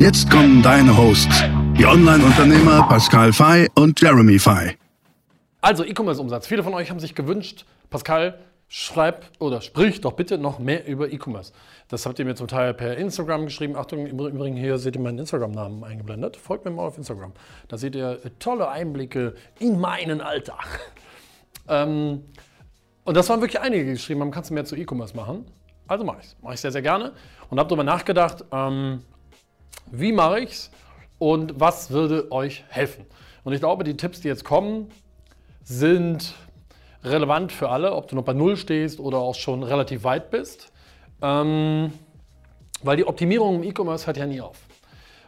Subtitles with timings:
[0.00, 1.42] Jetzt kommen deine Hosts,
[1.76, 4.78] die Online-Unternehmer Pascal Fay und Jeremy Fay.
[5.60, 6.46] Also E-Commerce-Umsatz.
[6.46, 11.12] Viele von euch haben sich gewünscht, Pascal, schreib oder sprich doch bitte noch mehr über
[11.12, 11.52] E-Commerce.
[11.88, 13.76] Das habt ihr mir zum Teil per Instagram geschrieben.
[13.76, 16.38] Achtung, im Übrigen hier seht ihr meinen Instagram-Namen eingeblendet.
[16.38, 17.34] Folgt mir mal auf Instagram.
[17.68, 20.66] Da seht ihr tolle Einblicke in meinen Alltag.
[21.68, 22.24] Ähm,
[23.04, 25.44] und das waren wirklich einige, die geschrieben haben, kannst du mehr zu E-Commerce machen?
[25.86, 26.36] Also mache ich es.
[26.40, 27.12] Mache ich sehr, sehr gerne.
[27.50, 29.02] Und habe darüber nachgedacht, ähm,
[29.90, 30.70] wie mache ich es
[31.18, 33.06] und was würde euch helfen.
[33.44, 34.90] Und ich glaube, die Tipps, die jetzt kommen,
[35.62, 36.34] sind
[37.04, 40.72] relevant für alle, ob du noch bei Null stehst oder auch schon relativ weit bist.
[41.22, 41.92] Ähm,
[42.82, 44.58] weil die Optimierung im E-Commerce hört ja nie auf.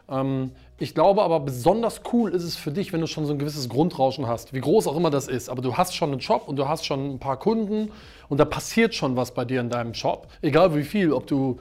[0.08, 3.38] Ähm, ich glaube aber, besonders cool ist es für dich, wenn du schon so ein
[3.38, 5.48] gewisses Grundrauschen hast, wie groß auch immer das ist.
[5.48, 7.92] Aber du hast schon einen Shop und du hast schon ein paar Kunden
[8.28, 10.26] und da passiert schon was bei dir in deinem Shop.
[10.40, 11.58] Egal wie viel, ob du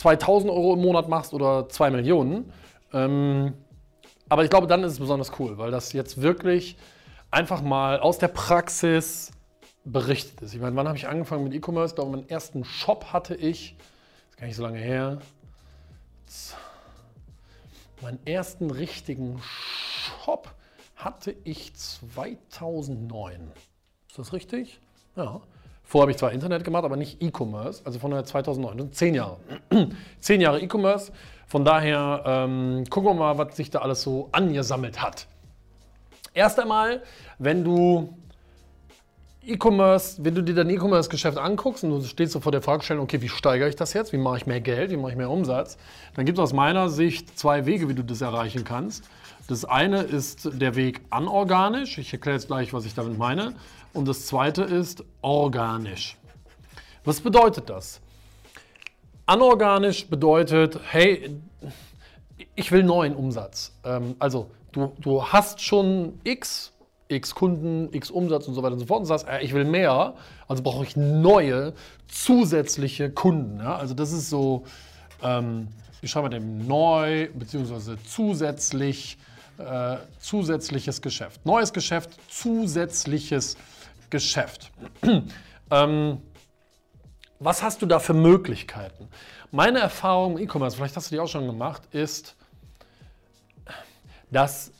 [0.00, 2.50] 2000 Euro im Monat machst oder 2 Millionen.
[2.94, 3.52] Ähm,
[4.30, 6.78] aber ich glaube, dann ist es besonders cool, weil das jetzt wirklich
[7.30, 9.30] einfach mal aus der Praxis
[9.84, 10.54] berichtet ist.
[10.54, 11.92] Ich meine, wann habe ich angefangen mit E-Commerce?
[11.92, 15.18] Ich glaube, meinen ersten Shop hatte ich, das ist gar nicht so lange her,
[18.00, 20.54] meinen ersten richtigen Shop
[20.96, 23.52] hatte ich 2009.
[24.08, 24.80] Ist das richtig?
[25.14, 25.42] Ja.
[25.90, 29.38] Vorher habe ich zwar Internet gemacht, aber nicht E-Commerce, also von 2009, zehn Jahre.
[30.20, 31.10] zehn Jahre E-Commerce.
[31.48, 35.26] Von daher ähm, gucken wir mal, was sich da alles so angesammelt hat.
[36.32, 37.02] Erst einmal,
[37.40, 38.14] wenn du
[39.44, 43.20] E-Commerce, wenn du dir dein E-Commerce-Geschäft anguckst und du stehst so vor der Fragestellung, okay,
[43.20, 44.12] wie steigere ich das jetzt?
[44.12, 44.92] Wie mache ich mehr Geld?
[44.92, 45.76] Wie mache ich mehr Umsatz?
[46.14, 49.08] Dann gibt es aus meiner Sicht zwei Wege, wie du das erreichen kannst.
[49.48, 51.98] Das eine ist der Weg anorganisch.
[51.98, 53.54] Ich erkläre jetzt gleich, was ich damit meine.
[53.92, 56.16] Und das zweite ist organisch.
[57.04, 58.00] Was bedeutet das?
[59.26, 61.40] Anorganisch bedeutet, hey,
[62.54, 63.72] ich will neuen Umsatz.
[63.84, 66.72] Ähm, also du, du hast schon X,
[67.08, 69.64] X Kunden, X Umsatz und so weiter und so fort und sagst, äh, ich will
[69.64, 70.14] mehr,
[70.46, 71.72] also brauche ich neue,
[72.06, 73.60] zusätzliche Kunden.
[73.60, 74.64] Also das ist so,
[75.22, 75.68] ähm,
[76.00, 77.96] wie schreiben wir dem, neu bzw.
[78.06, 79.18] zusätzlich,
[79.58, 81.44] äh, zusätzliches Geschäft.
[81.44, 83.79] Neues Geschäft, zusätzliches Geschäft.
[84.10, 84.70] Geschäft.
[85.70, 86.20] ähm,
[87.38, 89.08] was hast du da für Möglichkeiten?
[89.50, 92.36] Meine Erfahrung im E-Commerce, vielleicht hast du die auch schon gemacht, ist,
[94.30, 94.72] dass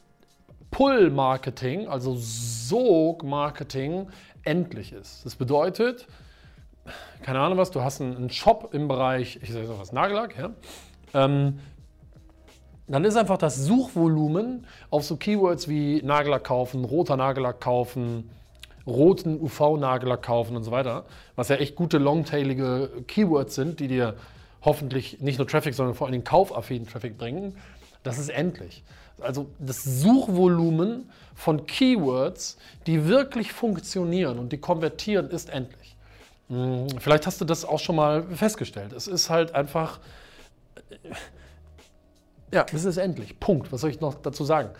[0.71, 4.09] Pull-Marketing, also Sog-Marketing,
[4.45, 5.25] endlich ist.
[5.25, 6.07] Das bedeutet,
[7.23, 10.51] keine Ahnung was, du hast einen Shop im Bereich, ich sage was, Nagellack, ja?
[11.15, 11.59] Ähm,
[12.87, 18.31] dann ist einfach das Suchvolumen auf so Keywords wie Nagellack kaufen, roter Nagellack kaufen,
[18.91, 21.05] roten UV-Nagellack kaufen und so weiter,
[21.37, 24.17] was ja echt gute longtailige Keywords sind, die dir
[24.62, 27.56] hoffentlich nicht nur Traffic, sondern vor allen Dingen kaufaffinen Traffic bringen,
[28.03, 28.83] das ist endlich.
[29.21, 35.97] Also das Suchvolumen von Keywords, die wirklich funktionieren und die konvertieren, ist endlich.
[36.49, 38.93] Hm, vielleicht hast du das auch schon mal festgestellt.
[38.93, 40.00] Es ist halt einfach,
[40.91, 40.97] äh,
[42.53, 43.39] ja, es ist endlich.
[43.39, 43.73] Punkt.
[43.73, 44.71] Was soll ich noch dazu sagen?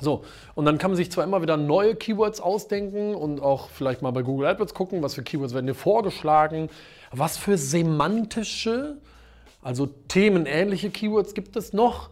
[0.00, 0.24] So,
[0.56, 4.10] und dann kann man sich zwar immer wieder neue Keywords ausdenken und auch vielleicht mal
[4.10, 6.68] bei Google AdWords gucken, was für Keywords werden dir vorgeschlagen,
[7.12, 8.98] was für semantische,
[9.62, 12.10] also themenähnliche Keywords gibt es noch,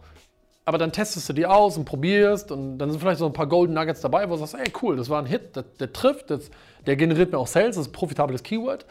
[0.63, 3.47] aber dann testest du die aus und probierst und dann sind vielleicht so ein paar
[3.47, 6.29] Golden Nuggets dabei, wo du sagst, ey cool, das war ein Hit, der, der trifft,
[6.29, 6.51] das,
[6.85, 8.85] der generiert mir auch Sales, das ist ein profitables Keyword,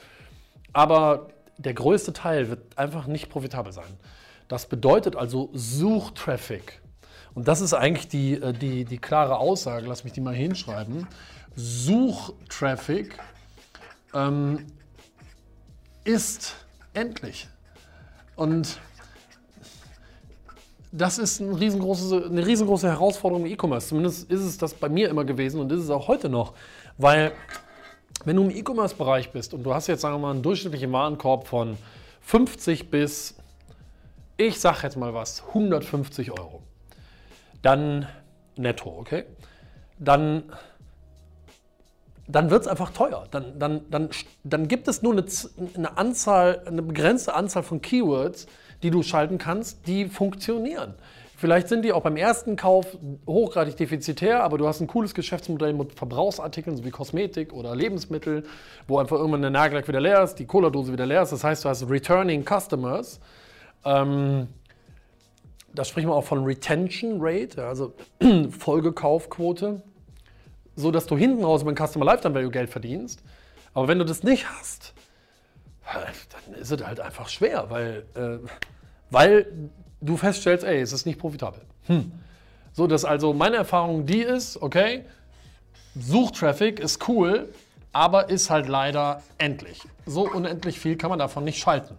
[0.75, 3.99] aber der größte Teil wird einfach nicht profitabel sein.
[4.49, 6.82] Das bedeutet also Suchtraffic
[7.35, 11.07] und das ist eigentlich die, äh, die, die klare Aussage, lass mich die mal hinschreiben.
[11.55, 13.19] Suchtraffic
[14.15, 14.67] ähm,
[16.05, 16.55] ist
[16.95, 17.49] endlich.
[18.37, 18.81] Und
[20.91, 23.89] das ist eine riesengroße, eine riesengroße Herausforderung im E-Commerce.
[23.89, 26.53] Zumindest ist es das bei mir immer gewesen und ist es auch heute noch.
[26.99, 27.33] Weil,
[28.25, 31.47] wenn du im E-Commerce-Bereich bist und du hast jetzt, sagen wir mal, einen durchschnittlichen Warenkorb
[31.47, 31.79] von
[32.21, 33.37] 50 bis,
[34.37, 36.63] ich sag jetzt mal was, 150 Euro
[37.63, 38.07] dann
[38.57, 39.25] netto, okay?
[39.99, 40.45] Dann,
[42.27, 43.25] dann wird es einfach teuer.
[43.31, 44.11] Dann, dann, dann,
[44.45, 45.25] dann gibt es nur eine,
[45.75, 48.47] eine, Anzahl, eine begrenzte Anzahl von Keywords,
[48.83, 50.95] die du schalten kannst, die funktionieren.
[51.37, 52.87] Vielleicht sind die auch beim ersten Kauf
[53.27, 58.45] hochgradig defizitär, aber du hast ein cooles Geschäftsmodell mit Verbrauchsartikeln, so wie Kosmetik oder Lebensmittel,
[58.87, 61.33] wo einfach irgendwann der Nagellack wieder leer ist, die Cola-Dose wieder leer ist.
[61.33, 63.19] Das heißt, du hast Returning Customers.
[63.85, 64.47] Ähm,
[65.75, 67.95] da sprechen wir auch von Retention Rate, also
[68.51, 69.83] Folgekaufquote,
[70.77, 73.23] so dass du hinten raus über den Customer Lifetime Value Geld verdienst.
[73.75, 74.95] Aber wenn du das nicht hast,
[75.85, 78.39] dann ist es halt einfach schwer, weil, äh,
[79.11, 79.47] weil
[80.01, 81.63] du feststellst, ey, es ist nicht profitabel.
[81.87, 82.13] Hm.
[82.73, 85.05] So, dass also meine Erfahrung die ist, okay,
[85.95, 87.49] Suchtraffic ist cool,
[87.93, 89.83] aber ist halt leider endlich.
[90.07, 91.97] So unendlich viel kann man davon nicht schalten.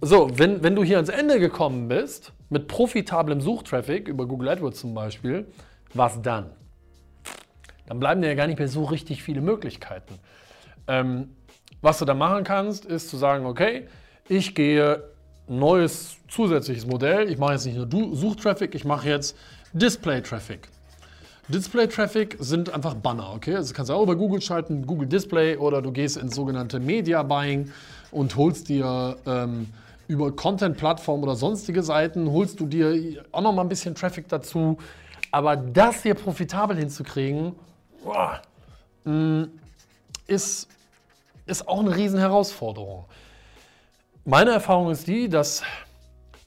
[0.00, 4.80] So, wenn, wenn du hier ans Ende gekommen bist, mit profitablem Suchtraffic über Google AdWords
[4.80, 5.46] zum Beispiel,
[5.94, 6.50] was dann?
[7.86, 10.18] Dann bleiben dir ja gar nicht mehr so richtig viele Möglichkeiten.
[10.86, 11.30] Ähm,
[11.80, 13.88] was du da machen kannst, ist zu sagen, okay,
[14.28, 15.02] ich gehe
[15.48, 17.30] neues zusätzliches Modell.
[17.30, 19.34] Ich mache jetzt nicht nur Suchtraffic, ich mache jetzt
[19.72, 20.68] Display-Traffic.
[21.48, 23.56] Display-Traffic sind einfach Banner, okay?
[23.56, 27.22] Also kannst du auch über Google schalten, Google Display oder du gehst ins sogenannte Media
[27.22, 27.72] Buying
[28.10, 29.68] und holst dir ähm,
[30.08, 34.78] über Content-Plattformen oder sonstige Seiten, holst du dir auch noch mal ein bisschen Traffic dazu.
[35.30, 37.54] Aber das hier profitabel hinzukriegen,
[39.04, 39.44] mm,
[40.26, 40.68] ist
[41.46, 43.04] ist auch eine riesen Herausforderung.
[44.24, 45.62] Meine Erfahrung ist die, dass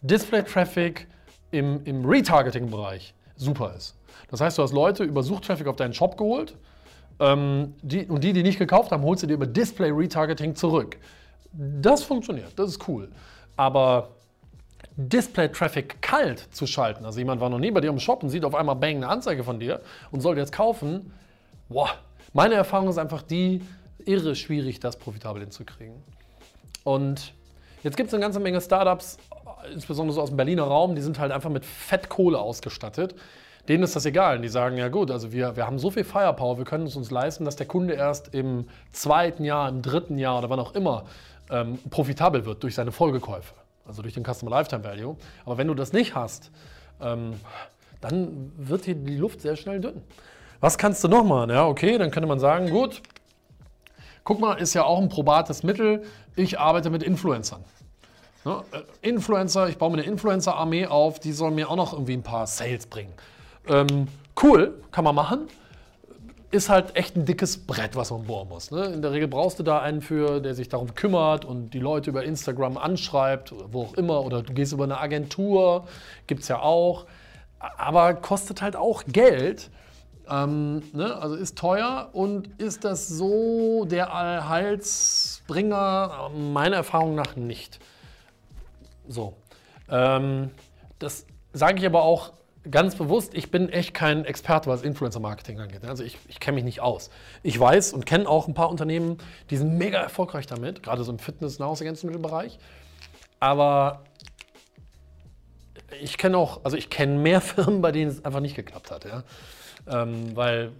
[0.01, 1.07] Display-Traffic
[1.51, 3.95] im, im Retargeting-Bereich super ist.
[4.29, 6.55] Das heißt, du hast Leute über Suchtraffic auf deinen Shop geholt
[7.19, 10.97] ähm, die, und die, die nicht gekauft haben, holst du dir über Display-Retargeting zurück.
[11.51, 13.09] Das funktioniert, das ist cool.
[13.57, 14.09] Aber
[14.97, 18.45] Display-Traffic kalt zu schalten, also jemand war noch nie bei dir im Shop und sieht
[18.45, 19.81] auf einmal bang eine Anzeige von dir
[20.11, 21.13] und soll jetzt kaufen,
[21.67, 21.89] boah,
[22.33, 23.61] meine Erfahrung ist einfach die,
[24.05, 25.95] irre schwierig, das profitabel hinzukriegen.
[26.83, 27.33] Und
[27.83, 29.17] jetzt gibt es eine ganze Menge Startups,
[29.73, 33.15] insbesondere so aus dem Berliner Raum, die sind halt einfach mit Fettkohle ausgestattet.
[33.67, 34.39] Denen ist das egal.
[34.41, 37.09] Die sagen, ja gut, also wir, wir haben so viel Firepower, wir können es uns
[37.09, 41.05] leisten, dass der Kunde erst im zweiten Jahr, im dritten Jahr oder wann auch immer
[41.49, 43.53] ähm, profitabel wird durch seine Folgekäufe,
[43.85, 45.15] also durch den Customer Lifetime Value.
[45.45, 46.51] Aber wenn du das nicht hast,
[47.01, 47.33] ähm,
[48.01, 50.01] dann wird hier die Luft sehr schnell dünn.
[50.59, 51.49] Was kannst du noch machen?
[51.49, 53.01] Ja, okay, dann könnte man sagen, gut,
[54.23, 56.03] guck mal, ist ja auch ein probates Mittel.
[56.35, 57.63] Ich arbeite mit Influencern.
[58.45, 58.63] Ne?
[58.71, 62.23] Äh, Influencer, ich baue mir eine Influencer-Armee auf, die sollen mir auch noch irgendwie ein
[62.23, 63.13] paar Sales bringen.
[63.67, 64.07] Ähm,
[64.41, 65.47] cool, kann man machen.
[66.55, 68.71] Ist halt echt ein dickes Brett, was man bohren muss.
[68.71, 68.85] Ne?
[68.85, 72.11] In der Regel brauchst du da einen für, der sich darum kümmert und die Leute
[72.11, 74.23] über Instagram anschreibt wo auch immer.
[74.23, 75.85] Oder du gehst über eine Agentur,
[76.27, 77.07] gibt es ja auch.
[77.59, 79.69] Aber kostet halt auch Geld.
[80.29, 81.17] Ähm, ne?
[81.17, 86.31] Also ist teuer und ist das so der Allheilsbringer?
[86.53, 87.81] Meiner Erfahrung nach nicht.
[89.09, 89.33] So.
[89.89, 90.51] Ähm,
[90.99, 92.31] das sage ich aber auch
[92.69, 95.85] ganz bewusst, ich bin echt kein Experte, was Influencer-Marketing angeht.
[95.85, 97.09] Also ich, ich kenne mich nicht aus.
[97.43, 99.17] Ich weiß und kenne auch ein paar Unternehmen,
[99.49, 102.57] die sind mega erfolgreich damit, gerade so im Fitness- und Nahrungsergänzungsmittelbereich.
[103.39, 104.03] Aber
[106.01, 109.05] ich kenne auch, also ich kenne mehr Firmen, bei denen es einfach nicht geklappt hat.
[109.05, 109.23] Ja?
[109.87, 110.71] Ähm, weil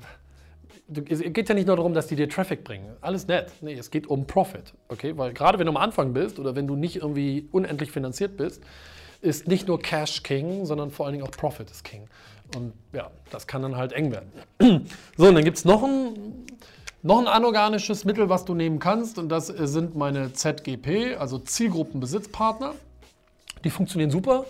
[1.10, 2.96] es geht ja nicht nur darum, dass die dir Traffic bringen.
[3.02, 3.52] Alles nett.
[3.62, 4.74] Nee, es geht um Profit.
[4.88, 5.18] Okay?
[5.18, 8.64] Weil gerade wenn du am Anfang bist oder wenn du nicht irgendwie unendlich finanziert bist,
[9.26, 12.08] ist nicht nur Cash King, sondern vor allen Dingen auch Profit ist King.
[12.56, 14.32] Und ja, das kann dann halt eng werden.
[15.18, 16.46] So, und dann gibt es noch ein,
[17.02, 19.18] noch ein anorganisches Mittel, was du nehmen kannst.
[19.18, 22.74] Und das sind meine ZGP, also Zielgruppenbesitzpartner.
[23.64, 24.46] Die funktionieren super.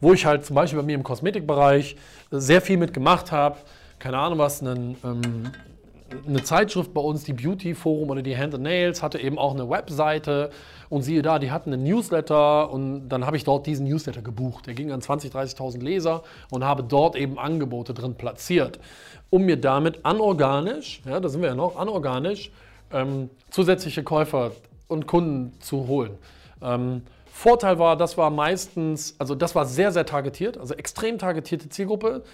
[0.00, 1.96] Wo ich halt zum Beispiel bei mir im Kosmetikbereich
[2.30, 3.58] sehr viel mitgemacht habe
[3.98, 5.50] keine Ahnung was, einen, ähm,
[6.26, 9.54] eine Zeitschrift bei uns, die Beauty Forum oder die Hand and Nails, hatte eben auch
[9.54, 10.50] eine Webseite
[10.88, 14.66] und siehe da, die hatten einen Newsletter und dann habe ich dort diesen Newsletter gebucht.
[14.66, 18.78] Der ging an 20.000, 30.000 Leser und habe dort eben Angebote drin platziert,
[19.30, 22.50] um mir damit anorganisch, ja, da sind wir ja noch, anorganisch
[22.92, 24.52] ähm, zusätzliche Käufer
[24.86, 26.16] und Kunden zu holen.
[26.62, 31.68] Ähm, Vorteil war, das war meistens, also das war sehr, sehr targetiert, also extrem targetierte
[31.68, 32.24] Zielgruppe.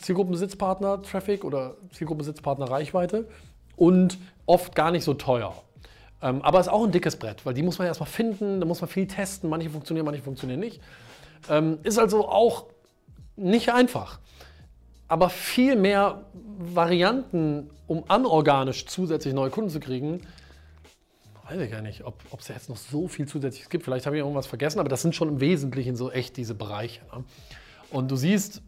[0.00, 3.28] Zielgruppensitzpartner Traffic oder Zielgruppensitzpartner Reichweite
[3.76, 5.54] und oft gar nicht so teuer.
[6.22, 8.80] Ähm, aber ist auch ein dickes Brett, weil die muss man erstmal finden, da muss
[8.80, 10.80] man viel testen, manche funktionieren, manche funktionieren nicht.
[11.48, 12.66] Ähm, ist also auch
[13.36, 14.20] nicht einfach.
[15.08, 16.24] Aber viel mehr
[16.58, 20.22] Varianten, um anorganisch zusätzlich neue Kunden zu kriegen,
[21.48, 23.84] weiß ich gar nicht, ob es jetzt noch so viel zusätzliches gibt.
[23.84, 27.02] Vielleicht habe ich irgendwas vergessen, aber das sind schon im Wesentlichen so echt diese Bereiche.
[27.12, 27.24] Ne?
[27.90, 28.62] Und du siehst,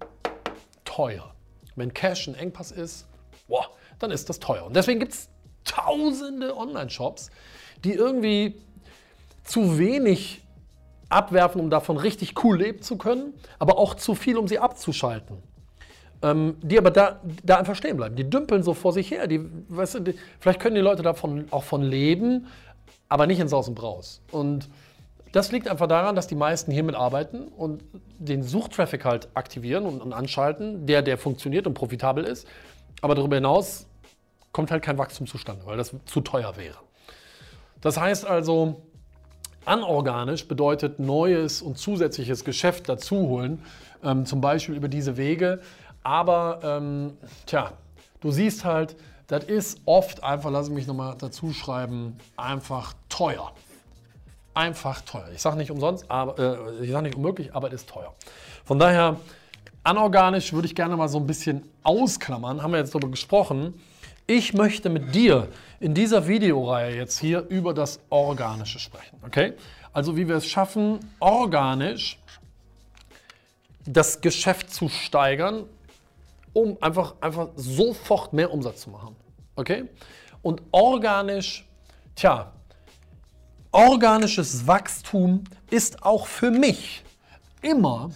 [0.85, 1.35] teuer.
[1.75, 3.07] Wenn Cash ein Engpass ist,
[3.49, 3.67] boah,
[3.99, 4.65] dann ist das teuer.
[4.65, 5.29] Und deswegen gibt es
[5.69, 7.31] tausende Online-Shops,
[7.85, 8.55] die irgendwie
[9.45, 10.43] zu wenig
[11.09, 15.39] abwerfen, um davon richtig cool leben zu können, aber auch zu viel, um sie abzuschalten.
[16.21, 18.17] Ähm, die aber da, da einfach stehen bleiben.
[18.17, 19.29] Die dümpeln so vor sich her.
[19.29, 22.49] Die, weißt du, die, vielleicht können die Leute davon auch von leben,
[23.09, 24.21] aber nicht in Saus und Braus.
[24.33, 24.69] Und
[25.33, 27.83] das liegt einfach daran, dass die meisten hiermit arbeiten und
[28.19, 32.47] den Suchtraffic halt aktivieren und, und anschalten, der, der funktioniert und profitabel ist.
[33.01, 33.87] Aber darüber hinaus
[34.53, 36.79] kommt halt kein Wachstum zustande, weil das zu teuer wäre.
[37.81, 38.83] Das heißt also,
[39.65, 43.63] anorganisch bedeutet neues und zusätzliches Geschäft dazuholen,
[44.03, 45.61] ähm, zum Beispiel über diese Wege.
[46.03, 47.73] Aber ähm, tja,
[48.21, 53.53] du siehst halt, das ist oft einfach, lass mich nochmal dazu schreiben, einfach teuer.
[54.55, 55.29] Einfach teuer.
[55.35, 58.15] Ich sage nicht umsonst, aber äh, ich sage nicht unmöglich, aber es ist teuer.
[58.65, 59.17] Von daher,
[59.85, 63.75] anorganisch würde ich gerne mal so ein bisschen ausklammern, haben wir jetzt darüber gesprochen.
[64.31, 65.49] Ich möchte mit dir
[65.81, 69.19] in dieser Videoreihe jetzt hier über das Organische sprechen.
[69.25, 69.55] Okay?
[69.91, 72.19] Also wie wir es schaffen, organisch
[73.87, 75.65] das Geschäft zu steigern,
[76.53, 79.17] um einfach, einfach sofort mehr Umsatz zu machen.
[79.57, 79.85] Okay?
[80.43, 81.67] Und organisch,
[82.15, 82.53] tja,
[83.73, 87.03] organisches Wachstum ist auch für mich
[87.63, 88.11] immer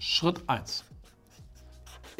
[0.00, 0.89] Schritt 1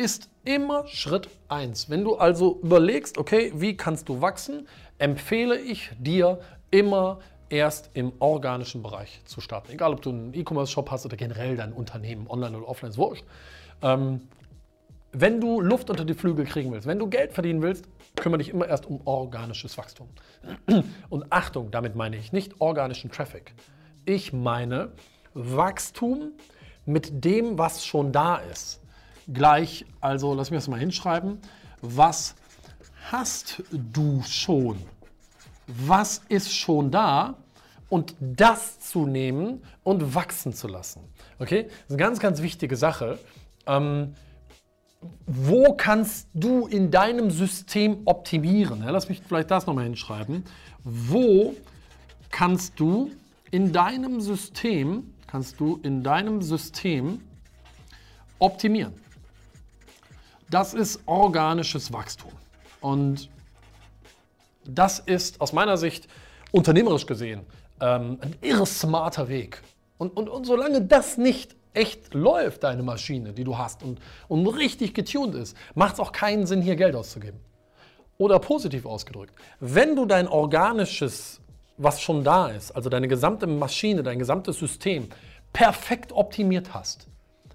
[0.00, 1.90] ist immer Schritt 1.
[1.90, 4.66] Wenn du also überlegst, okay, wie kannst du wachsen,
[4.96, 6.40] empfehle ich dir
[6.70, 7.18] immer
[7.50, 9.72] erst im organischen Bereich zu starten.
[9.72, 13.24] Egal, ob du einen E-Commerce-Shop hast oder generell dein Unternehmen, online oder offline, ist wurscht.
[13.82, 14.22] Ähm,
[15.12, 17.84] wenn du Luft unter die Flügel kriegen willst, wenn du Geld verdienen willst,
[18.16, 20.08] kümmere dich immer erst um organisches Wachstum.
[21.10, 23.52] Und Achtung, damit meine ich nicht organischen Traffic.
[24.06, 24.92] Ich meine
[25.34, 26.32] Wachstum
[26.86, 28.79] mit dem, was schon da ist
[29.32, 31.38] gleich, also lass mich das mal hinschreiben.
[31.82, 32.34] Was
[33.10, 34.78] hast du schon?
[35.66, 37.36] Was ist schon da?
[37.88, 41.00] Und das zu nehmen und wachsen zu lassen.
[41.40, 41.64] Okay?
[41.64, 43.18] Das ist eine ganz, ganz wichtige Sache.
[43.66, 44.14] Ähm,
[45.26, 48.82] wo kannst du in deinem System optimieren?
[48.82, 50.44] Ja, lass mich vielleicht das nochmal hinschreiben.
[50.84, 51.56] Wo
[52.30, 53.10] kannst du
[53.50, 57.20] in deinem System, kannst du in deinem System
[58.38, 58.92] optimieren?
[60.50, 62.32] Das ist organisches Wachstum.
[62.80, 63.30] Und
[64.64, 66.08] das ist aus meiner Sicht
[66.50, 67.46] unternehmerisch gesehen
[67.80, 69.62] ähm, ein irre smarter Weg.
[69.96, 74.46] Und, und, und solange das nicht echt läuft, deine Maschine, die du hast, und, und
[74.48, 77.38] richtig getuned ist, macht es auch keinen Sinn, hier Geld auszugeben.
[78.18, 81.40] Oder positiv ausgedrückt, wenn du dein organisches,
[81.76, 85.08] was schon da ist, also deine gesamte Maschine, dein gesamtes System
[85.52, 87.06] perfekt optimiert hast,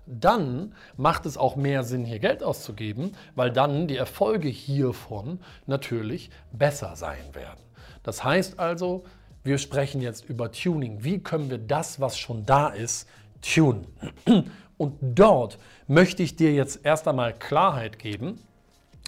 [0.06, 6.30] dann macht es auch mehr Sinn, hier Geld auszugeben, weil dann die Erfolge hiervon natürlich
[6.52, 7.60] besser sein werden.
[8.04, 9.04] Das heißt also,
[9.44, 11.04] wir sprechen jetzt über Tuning.
[11.04, 13.08] Wie können wir das, was schon da ist,
[13.42, 13.88] tunen?
[14.78, 15.58] Und dort
[15.88, 18.40] möchte ich dir jetzt erst einmal Klarheit geben,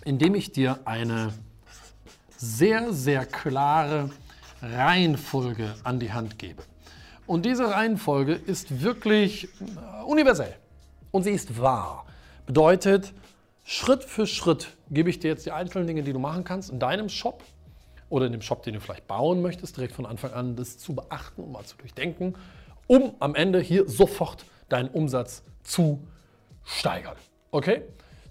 [0.05, 1.33] indem ich dir eine
[2.37, 4.09] sehr, sehr klare
[4.61, 6.63] Reihenfolge an die Hand gebe.
[7.25, 10.55] Und diese Reihenfolge ist wirklich äh, universell
[11.17, 12.05] und sie ist wahr.
[12.45, 13.11] Bedeutet,
[13.63, 16.79] Schritt für Schritt gebe ich dir jetzt die einzelnen Dinge, die du machen kannst in
[16.79, 17.43] deinem Shop
[18.07, 20.93] oder in dem Shop, den du vielleicht bauen möchtest, direkt von Anfang an das zu
[20.93, 22.35] beachten und mal zu durchdenken,
[22.85, 25.99] um am Ende hier sofort deinen Umsatz zu
[26.63, 27.17] steigern.
[27.49, 27.81] Okay?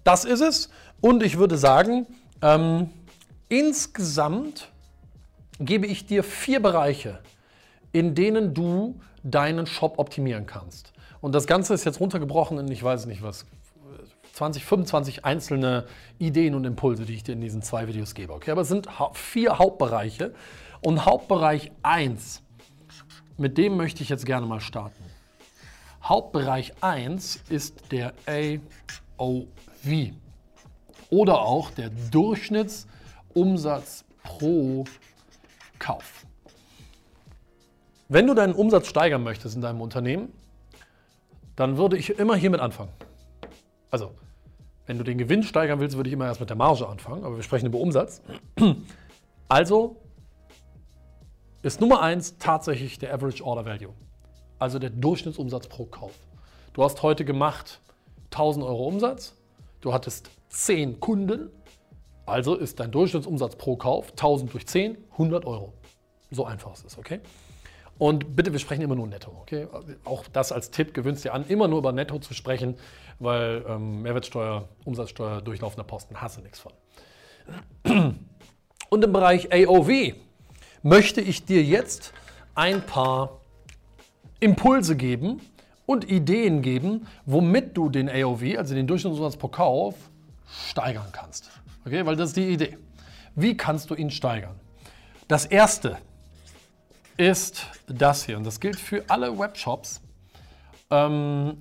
[0.05, 0.71] Das ist es.
[1.01, 2.07] Und ich würde sagen,
[2.41, 2.91] ähm,
[3.49, 4.69] insgesamt
[5.59, 7.19] gebe ich dir vier Bereiche,
[7.91, 10.93] in denen du deinen Shop optimieren kannst.
[11.27, 13.47] Und das Ganze ist jetzt runtergebrochen in, ich weiß nicht was,
[14.35, 15.87] 20, 25 einzelne
[16.21, 18.33] Ideen und Impulse, die ich dir in diesen zwei Videos gebe.
[18.33, 20.35] Okay, aber es sind vier Hauptbereiche.
[20.83, 22.45] Und Hauptbereich 1,
[23.39, 25.03] mit dem möchte ich jetzt gerne mal starten.
[26.01, 28.15] Hauptbereich 1 ist der
[29.19, 30.13] AOV
[31.11, 34.85] oder auch der Durchschnittsumsatz pro
[35.81, 36.25] Kauf.
[38.09, 40.33] Wenn du deinen Umsatz steigern möchtest in deinem Unternehmen,
[41.57, 42.93] dann würde ich immer hiermit anfangen.
[43.91, 44.13] Also,
[44.87, 47.37] wenn du den Gewinn steigern willst, würde ich immer erst mit der Marge anfangen, aber
[47.37, 48.23] wir sprechen über Umsatz.
[49.49, 50.03] Also
[51.63, 53.95] ist Nummer eins tatsächlich der Average Order Value,
[54.59, 56.15] also der Durchschnittsumsatz pro Kauf.
[56.73, 57.81] Du hast heute gemacht
[58.33, 59.37] 1000 Euro Umsatz,
[59.83, 61.51] du hattest 10 Kunden,
[62.27, 65.75] also ist dein Durchschnittsumsatz pro Kauf 1000 durch 10, 100 Euro.
[66.33, 67.21] So einfach ist es, okay?
[67.99, 69.33] Und bitte, wir sprechen immer nur netto.
[69.43, 69.67] Okay?
[70.05, 72.77] Auch das als Tipp, gewöhnst dir an, immer nur über netto zu sprechen,
[73.19, 76.73] weil ähm, Mehrwertsteuer, Umsatzsteuer, durchlaufender Posten, hast du nichts von.
[78.91, 80.15] Und im Bereich AOV
[80.83, 82.13] möchte ich dir jetzt
[82.55, 83.41] ein paar
[84.41, 85.41] Impulse geben
[85.87, 89.95] und Ideen geben, womit du den AOV, also den Durchschnittsumsatz pro Kauf,
[90.69, 91.51] steigern kannst.
[91.85, 92.79] Okay, weil das ist die Idee.
[93.35, 94.55] Wie kannst du ihn steigern?
[95.29, 95.99] Das erste
[97.17, 100.01] ist das hier und das gilt für alle Webshops.
[100.91, 101.59] Ähm,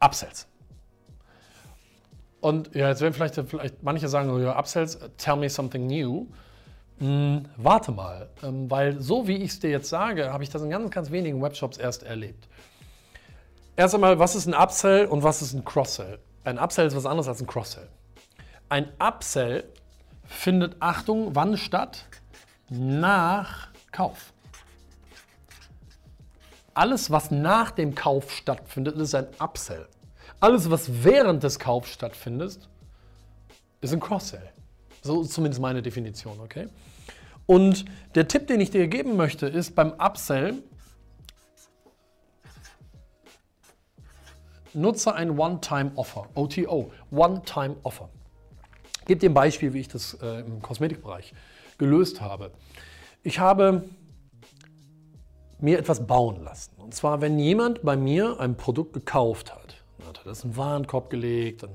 [0.00, 0.46] Upsells.
[2.40, 6.26] Und ja, jetzt werden vielleicht, vielleicht manche sagen, oh ja, Upsells, tell me something new.
[6.98, 10.60] Hm, warte mal, ähm, weil so wie ich es dir jetzt sage, habe ich das
[10.60, 12.46] in ganz, ganz wenigen Webshops erst erlebt.
[13.76, 16.18] Erst einmal, was ist ein Upsell und was ist ein Cross-Sell?
[16.44, 17.88] Ein Upsell ist was anderes als ein Cross-Sell.
[18.68, 19.64] Ein Upsell
[20.24, 22.04] findet, Achtung, wann statt?
[22.68, 24.33] Nach Kauf.
[26.74, 29.86] Alles, was nach dem Kauf stattfindet, ist ein Upsell.
[30.40, 32.68] Alles, was während des Kaufs stattfindet,
[33.80, 34.50] ist ein Cross-Sell.
[35.02, 36.68] So ist zumindest meine Definition, okay?
[37.46, 40.62] Und der Tipp, den ich dir geben möchte, ist beim Upsell,
[44.72, 48.08] nutze ein One-Time-Offer, OTO, One-Time-Offer.
[49.06, 51.34] Gebe dir ein Beispiel, wie ich das äh, im Kosmetikbereich
[51.78, 52.50] gelöst habe.
[53.22, 53.84] Ich habe
[55.60, 56.72] mir etwas bauen lassen.
[56.78, 60.56] Und zwar, wenn jemand bei mir ein Produkt gekauft hat, hat er das in den
[60.56, 61.70] Warenkorb gelegt, dann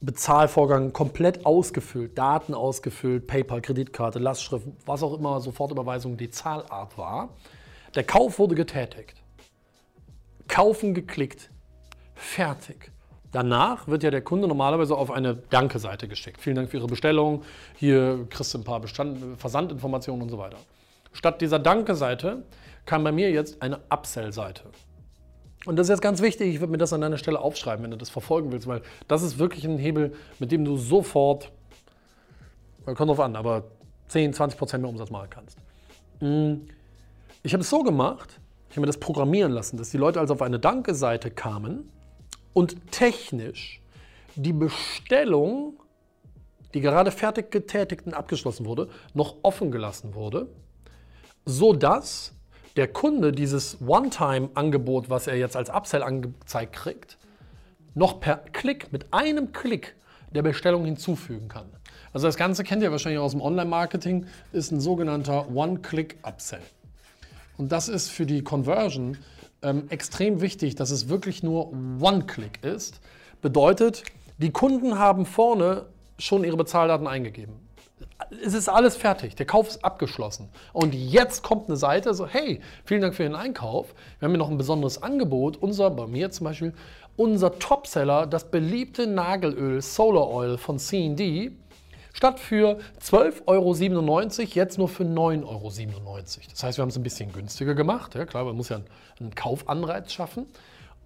[0.00, 7.30] Bezahlvorgang komplett ausgefüllt, Daten ausgefüllt, PayPal, Kreditkarte, Lastschrift, was auch immer, Sofortüberweisung die Zahlart war.
[7.94, 9.14] Der Kauf wurde getätigt.
[10.48, 11.50] Kaufen geklickt.
[12.14, 12.92] Fertig.
[13.32, 16.40] Danach wird ja der Kunde normalerweise auf eine Danke-Seite geschickt.
[16.40, 17.42] Vielen Dank für Ihre Bestellung.
[17.74, 20.58] Hier kriegst du ein paar Bestand Versandinformationen und so weiter.
[21.16, 22.42] Statt dieser Danke-Seite
[22.84, 24.64] kam bei mir jetzt eine Upsell-Seite.
[25.64, 27.90] Und das ist jetzt ganz wichtig, ich würde mir das an deiner Stelle aufschreiben, wenn
[27.90, 31.50] du das verfolgen willst, weil das ist wirklich ein Hebel, mit dem du sofort,
[32.84, 33.64] kommt drauf an, aber
[34.08, 35.58] 10, 20 Prozent mehr Umsatz machen kannst.
[36.20, 36.68] Mm.
[37.42, 40.34] Ich habe es so gemacht, ich habe mir das programmieren lassen, dass die Leute also
[40.34, 41.90] auf eine Danke-Seite kamen
[42.52, 43.80] und technisch
[44.34, 45.80] die Bestellung,
[46.74, 50.48] die gerade fertig getätigt und abgeschlossen wurde, noch offen gelassen wurde,
[51.46, 52.32] sodass
[52.76, 57.16] der Kunde dieses One-Time-Angebot, was er jetzt als Upsell angezeigt kriegt,
[57.94, 59.94] noch per Klick, mit einem Klick
[60.34, 61.66] der Bestellung hinzufügen kann.
[62.12, 66.60] Also das Ganze kennt ihr wahrscheinlich aus dem Online-Marketing, ist ein sogenannter One-Click-Upsell.
[67.56, 69.16] Und das ist für die Conversion
[69.62, 73.00] ähm, extrem wichtig, dass es wirklich nur One-Click ist.
[73.40, 74.02] Bedeutet,
[74.36, 75.86] die Kunden haben vorne
[76.18, 77.65] schon ihre Bezahldaten eingegeben
[78.44, 80.48] es ist alles fertig, der Kauf ist abgeschlossen.
[80.72, 83.94] Und jetzt kommt eine Seite so, hey, vielen Dank für den Einkauf.
[84.18, 85.56] Wir haben hier noch ein besonderes Angebot.
[85.56, 86.74] Unser, bei mir zum Beispiel,
[87.16, 91.52] unser Topseller, das beliebte Nagelöl Solar Oil von C&D,
[92.12, 93.72] statt für 12,97 Euro
[94.54, 96.18] jetzt nur für 9,97 Euro.
[96.50, 98.14] Das heißt, wir haben es ein bisschen günstiger gemacht.
[98.14, 98.86] Ja, klar, man muss ja einen,
[99.20, 100.46] einen Kaufanreiz schaffen.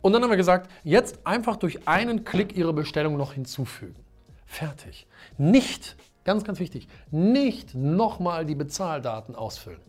[0.03, 3.96] Und dann haben wir gesagt, jetzt einfach durch einen Klick Ihre Bestellung noch hinzufügen.
[4.46, 5.07] Fertig.
[5.37, 5.96] Nicht
[6.31, 9.81] Ganz, ganz wichtig, nicht nochmal die Bezahldaten ausfüllen.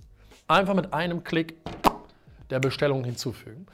[0.47, 1.53] Einfach mit einem Klick
[2.49, 3.67] der Bestellung hinzufügen.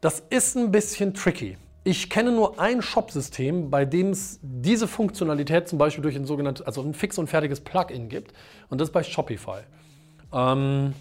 [0.00, 1.58] Das ist ein bisschen tricky.
[1.84, 6.64] Ich kenne nur ein Shop-System, bei dem es diese Funktionalität zum Beispiel durch ein sogenanntes,
[6.64, 8.32] also ein fix und fertiges Plugin gibt.
[8.70, 9.60] Und das ist bei Shopify.
[10.32, 10.94] Ähm,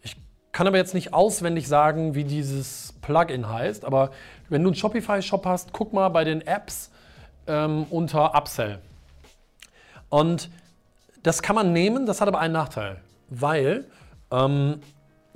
[0.00, 0.16] ich
[0.52, 3.84] kann aber jetzt nicht auswendig sagen, wie dieses Plugin heißt.
[3.84, 4.10] Aber
[4.48, 6.90] wenn du einen Shopify-Shop hast, guck mal bei den Apps
[7.46, 8.80] ähm, unter Upsell.
[10.08, 10.50] Und
[11.22, 13.86] das kann man nehmen, das hat aber einen Nachteil, weil
[14.30, 14.80] ähm,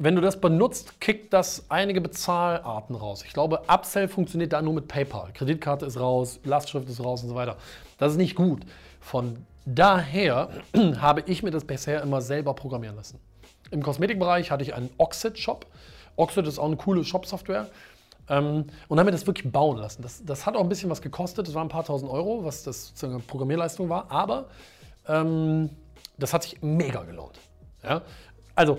[0.01, 3.25] wenn du das benutzt, kickt das einige Bezahlarten raus.
[3.27, 5.33] Ich glaube, Upsell funktioniert da nur mit PayPal.
[5.35, 7.57] Kreditkarte ist raus, Lastschrift ist raus und so weiter.
[7.99, 8.63] Das ist nicht gut.
[9.01, 10.51] Von daher
[11.01, 13.19] habe ich mir das bisher immer selber programmieren lassen.
[13.71, 15.67] Im Kosmetikbereich hatte ich einen Oxid-Shop.
[16.17, 17.67] Oxid ist auch eine coole Shop-Software.
[18.31, 20.03] Ähm, und haben mir das wirklich bauen lassen.
[20.03, 21.49] Das, das, hat auch ein bisschen was gekostet.
[21.49, 24.11] Das waren ein paar tausend Euro, was das sozusagen Programmierleistung war.
[24.11, 24.49] Aber
[25.07, 25.71] ähm,
[26.19, 27.39] das hat sich mega gelohnt.
[27.83, 28.03] Ja?
[28.55, 28.79] Also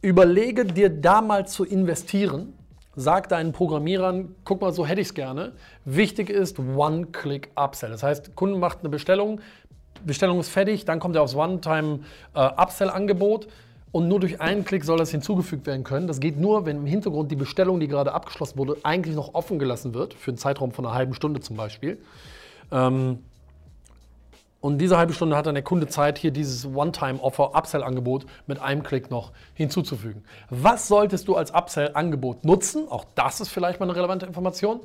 [0.00, 2.58] überlege dir da mal zu investieren.
[2.96, 5.54] Sag deinen Programmierern, guck mal, so hätte ich es gerne.
[5.84, 7.90] Wichtig ist One-Click-Upsell.
[7.90, 9.40] Das heißt, Kunde macht eine Bestellung,
[10.04, 13.46] Bestellung ist fertig, dann kommt er aufs One-Time-Upsell-Angebot.
[13.46, 13.48] Äh,
[13.94, 16.08] und nur durch einen Klick soll das hinzugefügt werden können.
[16.08, 19.60] Das geht nur, wenn im Hintergrund die Bestellung, die gerade abgeschlossen wurde, eigentlich noch offen
[19.60, 21.98] gelassen wird, für einen Zeitraum von einer halben Stunde zum Beispiel.
[22.72, 23.20] Ähm,
[24.60, 28.82] und diese halbe Stunde hat dann der Kunde Zeit, hier dieses One-Time-Offer, Upsell-Angebot mit einem
[28.82, 30.24] Klick noch hinzuzufügen.
[30.50, 32.88] Was solltest du als Upsell-Angebot nutzen?
[32.88, 34.80] Auch das ist vielleicht mal eine relevante Information.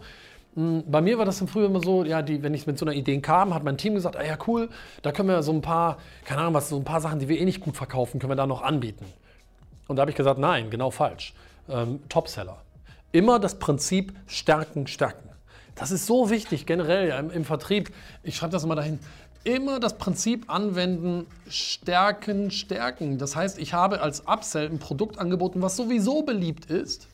[0.60, 2.86] Hm, bei mir war das im Frühjahr immer so, ja, die, wenn ich mit so
[2.86, 4.67] einer Idee kam, hat mein Team gesagt, ah ja cool,
[5.04, 7.39] da können wir so ein paar, keine Ahnung was, so ein paar Sachen, die wir
[7.39, 9.06] eh nicht gut verkaufen, können wir da noch anbieten.
[9.88, 11.34] Und da habe ich gesagt, nein, genau falsch.
[11.69, 12.58] Ähm, Topseller.
[13.13, 15.30] Immer das Prinzip Stärken, Stärken.
[15.76, 17.91] Das ist so wichtig generell ja, im, im Vertrieb.
[18.24, 19.00] Ich schreibe das mal dahin.
[19.45, 23.17] Immer das Prinzip anwenden, Stärken, Stärken.
[23.17, 27.08] Das heißt, ich habe als Upsell ein Produkt angeboten, was sowieso beliebt ist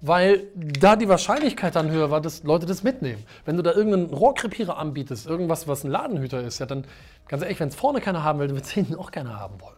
[0.00, 3.24] weil da die Wahrscheinlichkeit dann höher war, dass Leute das mitnehmen.
[3.44, 6.84] Wenn du da irgendeinen Rohrkrepierer anbietest, irgendwas, was ein Ladenhüter ist, ja, dann
[7.26, 9.60] ganz ehrlich, wenn es vorne keiner haben will, dann wird es hinten auch keiner haben
[9.60, 9.76] wollen.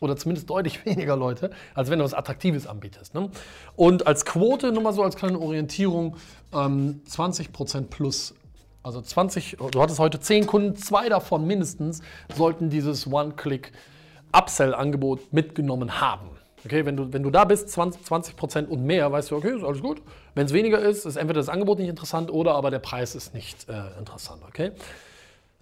[0.00, 3.14] Oder zumindest deutlich weniger Leute, als wenn du was Attraktives anbietest.
[3.14, 3.30] Ne?
[3.76, 6.16] Und als Quote, nur mal so als kleine Orientierung,
[6.54, 8.34] ähm, 20% plus.
[8.82, 12.00] Also 20, du hattest heute 10 Kunden, zwei davon mindestens
[12.34, 16.37] sollten dieses One-Click-Upsell-Angebot mitgenommen haben.
[16.64, 19.64] Okay, wenn du, wenn du da bist, 20, 20 und mehr, weißt du, okay, ist
[19.64, 20.02] alles gut.
[20.34, 23.34] Wenn es weniger ist, ist entweder das Angebot nicht interessant oder aber der Preis ist
[23.34, 24.42] nicht äh, interessant.
[24.46, 24.72] Okay?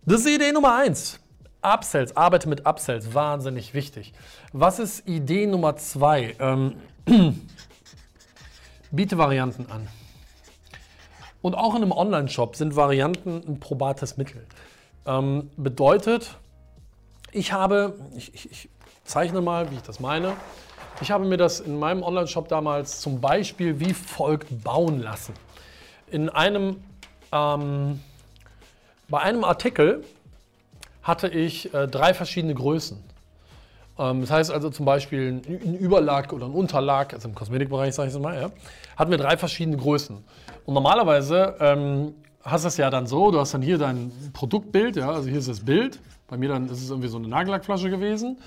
[0.04, 1.20] Das ist Idee Nummer eins.
[1.62, 4.12] Upsells, arbeite mit Upsells, wahnsinnig wichtig.
[4.52, 6.36] Was ist Idee Nummer zwei?
[6.38, 6.76] Ähm,
[8.90, 9.88] biete Varianten an.
[11.42, 14.46] Und auch in einem Online-Shop sind Varianten ein probates Mittel.
[15.06, 16.36] Ähm, bedeutet,
[17.32, 18.68] ich habe, ich, ich, ich
[19.04, 20.34] zeichne mal, wie ich das meine.
[21.02, 25.34] Ich habe mir das in meinem Online-Shop damals zum Beispiel wie folgt bauen lassen.
[26.10, 26.82] In einem,
[27.32, 28.00] ähm,
[29.08, 30.04] bei einem Artikel
[31.02, 32.98] hatte ich äh, drei verschiedene Größen.
[33.98, 38.08] Ähm, das heißt also zum Beispiel ein Überlag oder ein Unterlag, also im Kosmetikbereich sage
[38.08, 38.50] ich es mal, ja,
[38.96, 40.24] hatten wir drei verschiedene Größen.
[40.64, 44.96] Und normalerweise ähm, hast du es ja dann so, du hast dann hier dein Produktbild,
[44.96, 46.00] ja, also hier ist das Bild.
[46.26, 48.38] Bei mir dann ist es irgendwie so eine Nagellackflasche gewesen.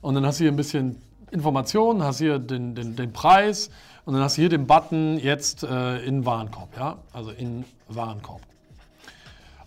[0.00, 3.70] Und dann hast du hier ein bisschen Informationen, hast hier den, den, den Preis
[4.04, 8.40] und dann hast du hier den Button jetzt äh, in Warenkorb, ja, also in Warenkorb.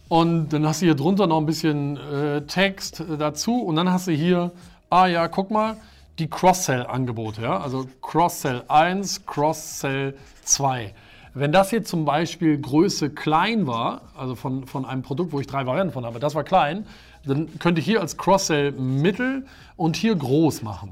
[0.08, 4.08] Und dann hast du hier drunter noch ein bisschen äh, Text dazu und dann hast
[4.08, 4.52] du hier,
[4.90, 5.78] ah ja, guck mal,
[6.18, 10.94] die Cross-Sell-Angebote, ja, also Cross-Sell 1, Cross-Sell 2.
[11.34, 15.48] Wenn das hier zum Beispiel Größe klein war, also von, von einem Produkt, wo ich
[15.48, 16.88] drei Varianten von habe, das war klein,
[17.24, 19.46] dann könnte ich hier als Cross-Sell mittel
[19.78, 20.92] und hier groß machen.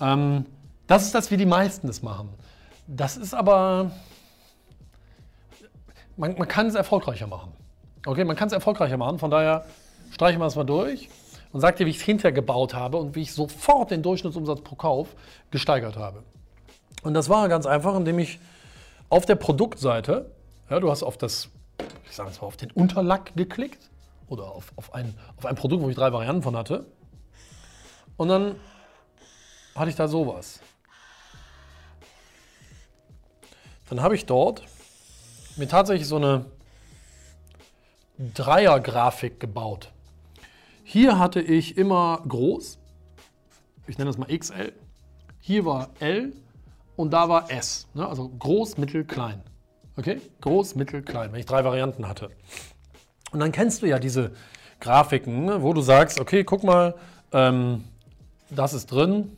[0.00, 0.46] Ähm,
[0.86, 2.28] das ist das, wie die meisten das machen.
[2.86, 3.90] Das ist aber,
[6.16, 7.52] man, man kann es erfolgreicher machen.
[8.06, 9.64] Okay, man kann es erfolgreicher machen, von daher
[10.10, 11.08] streichen wir es mal durch
[11.52, 14.60] und sag dir, wie ich es hinterher gebaut habe und wie ich sofort den Durchschnittsumsatz
[14.60, 15.08] pro Kauf
[15.50, 16.22] gesteigert habe.
[17.02, 18.38] Und das war ganz einfach, indem ich
[19.08, 20.30] auf der Produktseite,
[20.68, 21.48] ja, du hast auf das,
[22.08, 23.90] ich sage jetzt mal, auf den Unterlack geklickt
[24.28, 26.86] oder auf, auf, ein, auf ein Produkt, wo ich drei Varianten von hatte.
[28.16, 28.56] Und dann
[29.74, 30.60] hatte ich da sowas.
[33.88, 34.62] Dann habe ich dort
[35.56, 36.46] mir tatsächlich so eine
[38.18, 39.92] Dreier-Grafik gebaut.
[40.84, 42.78] Hier hatte ich immer groß,
[43.86, 44.72] ich nenne das mal XL.
[45.40, 46.32] Hier war L
[46.96, 47.86] und da war S.
[47.94, 48.06] Ne?
[48.08, 49.42] Also groß, mittel, klein.
[49.96, 50.20] Okay?
[50.40, 52.30] Groß, mittel, klein, wenn ich drei Varianten hatte.
[53.32, 54.32] Und dann kennst du ja diese
[54.80, 55.62] Grafiken, ne?
[55.62, 56.94] wo du sagst, okay, guck mal,
[57.32, 57.84] ähm,
[58.50, 59.36] das ist drin,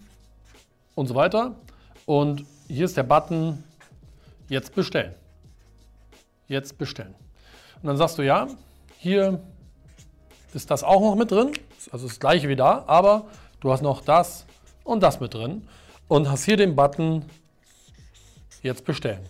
[0.96, 1.54] und so weiter.
[2.06, 3.62] Und hier ist der Button
[4.48, 5.14] jetzt bestellen.
[6.48, 7.14] Jetzt bestellen.
[7.80, 8.48] Und dann sagst du ja,
[8.98, 9.40] hier
[10.52, 11.52] ist das auch noch mit drin.
[11.92, 13.26] Also das gleiche wie da, aber
[13.60, 14.46] du hast noch das
[14.82, 15.68] und das mit drin.
[16.08, 17.24] Und hast hier den Button
[18.62, 19.20] jetzt bestellen.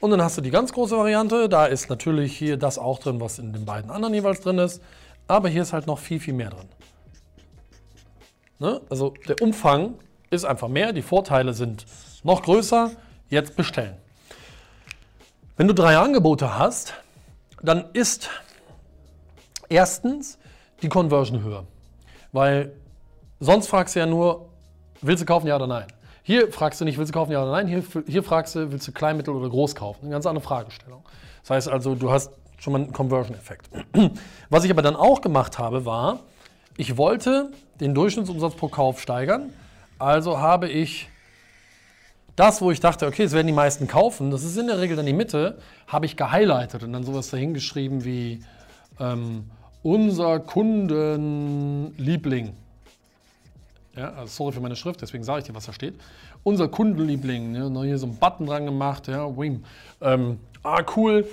[0.00, 1.48] Und dann hast du die ganz große Variante.
[1.48, 4.82] Da ist natürlich hier das auch drin, was in den beiden anderen jeweils drin ist.
[5.28, 6.68] Aber hier ist halt noch viel, viel mehr drin.
[8.58, 8.80] Ne?
[8.90, 9.94] Also der Umfang
[10.32, 11.84] ist einfach mehr, die Vorteile sind
[12.24, 12.90] noch größer.
[13.28, 13.96] Jetzt bestellen.
[15.56, 16.94] Wenn du drei Angebote hast,
[17.62, 18.28] dann ist
[19.68, 20.38] erstens
[20.82, 21.64] die Conversion höher.
[22.32, 22.72] Weil
[23.40, 24.48] sonst fragst du ja nur,
[25.00, 25.86] willst du kaufen, ja oder nein?
[26.22, 27.66] Hier fragst du nicht, willst du kaufen, ja oder nein?
[27.68, 30.00] Hier, hier fragst du, willst du klein, mittel oder groß kaufen?
[30.02, 31.02] Eine ganz andere Fragestellung.
[31.42, 33.68] Das heißt also, du hast schon mal einen Conversion-Effekt.
[34.50, 36.20] Was ich aber dann auch gemacht habe, war,
[36.76, 39.52] ich wollte den Durchschnittsumsatz pro Kauf steigern
[40.02, 41.08] also habe ich
[42.34, 44.96] das, wo ich dachte, okay, es werden die meisten kaufen, das ist in der Regel
[44.96, 48.40] dann die Mitte, habe ich gehighlightet und dann sowas dahingeschrieben wie
[48.98, 49.48] ähm,
[49.82, 52.54] unser Kundenliebling.
[53.94, 55.94] Ja, also sorry für meine Schrift, deswegen sage ich dir, was da steht.
[56.42, 59.62] Unser Kundenliebling, ja, hier so einen Button dran gemacht, ja, Wim.
[60.00, 61.28] Ähm, ah, cool,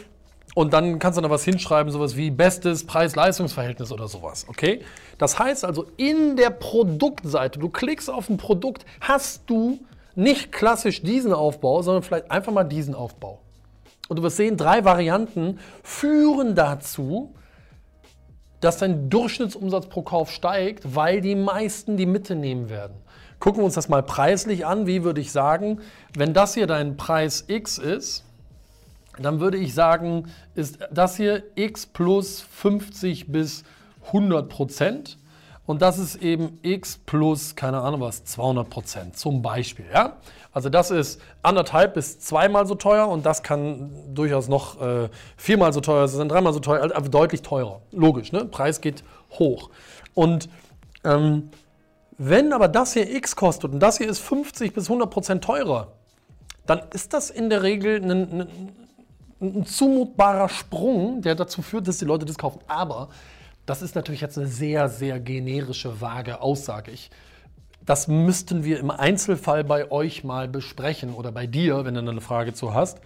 [0.60, 4.46] und dann kannst du da was hinschreiben, sowas wie bestes Preis-Leistungs-Verhältnis oder sowas.
[4.50, 4.82] Okay?
[5.18, 9.80] Das heißt also, in der Produktseite, du klickst auf ein Produkt, hast du
[10.16, 13.40] nicht klassisch diesen Aufbau, sondern vielleicht einfach mal diesen Aufbau.
[14.10, 17.34] Und du wirst sehen, drei Varianten führen dazu,
[18.60, 22.98] dass dein Durchschnittsumsatz pro Kauf steigt, weil die meisten die Mitte nehmen werden.
[23.40, 24.88] gucken wir uns das mal preislich an.
[24.88, 25.80] Wie würde ich sagen,
[26.18, 28.26] wenn das hier dein Preis X ist,
[29.24, 33.64] dann würde ich sagen, ist das hier X plus 50 bis
[34.08, 35.18] 100 Prozent.
[35.70, 39.86] Und das ist eben x plus, keine Ahnung was, 200 Prozent zum Beispiel.
[39.94, 40.18] Ja?
[40.52, 45.72] Also das ist anderthalb bis zweimal so teuer und das kann durchaus noch äh, viermal
[45.72, 47.82] so teuer sein, dreimal so teuer, also deutlich teurer.
[47.92, 48.46] Logisch, ne?
[48.46, 49.04] Preis geht
[49.38, 49.70] hoch.
[50.16, 50.50] Und
[51.04, 51.52] ähm,
[52.18, 55.90] wenn aber das hier x kostet und das hier ist 50 bis 100 Prozent teurer,
[56.66, 58.48] dann ist das in der Regel ein, ein,
[59.42, 62.60] ein zumutbarer Sprung, der dazu führt, dass die Leute das kaufen.
[62.68, 63.10] Aber
[63.66, 66.92] das ist natürlich jetzt eine sehr, sehr generische, vage Aussage.
[66.92, 67.10] Ich,
[67.86, 72.22] das müssten wir im Einzelfall bei euch mal besprechen oder bei dir, wenn du eine
[72.22, 73.00] Frage zu hast.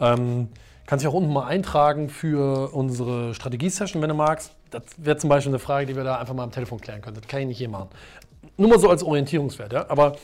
[0.00, 0.48] Ähm,
[0.86, 4.52] kannst dich auch unten mal eintragen für unsere Strategie-Session, wenn du magst.
[4.70, 7.16] Das wäre zum Beispiel eine Frage, die wir da einfach mal am Telefon klären können.
[7.16, 7.88] Das kann ich nicht hier machen.
[8.56, 9.72] Nur mal so als Orientierungswert.
[9.72, 9.86] Ja?
[9.88, 10.16] Aber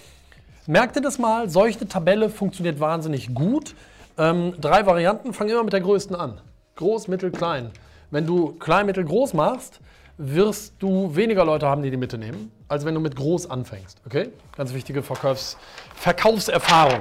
[0.66, 1.48] merkt ihr das mal?
[1.48, 3.74] Solche Tabelle funktioniert wahnsinnig gut.
[4.18, 6.40] Ähm, drei Varianten, fangen immer mit der größten an.
[6.76, 7.70] Groß, mittel, klein.
[8.10, 9.80] Wenn du klein, mittel, groß machst,
[10.18, 14.00] wirst du weniger Leute haben, die die Mitte nehmen, als wenn du mit groß anfängst.
[14.06, 14.30] Okay?
[14.56, 15.56] Ganz wichtige Verkaufs
[15.94, 17.00] Verkaufserfahrung.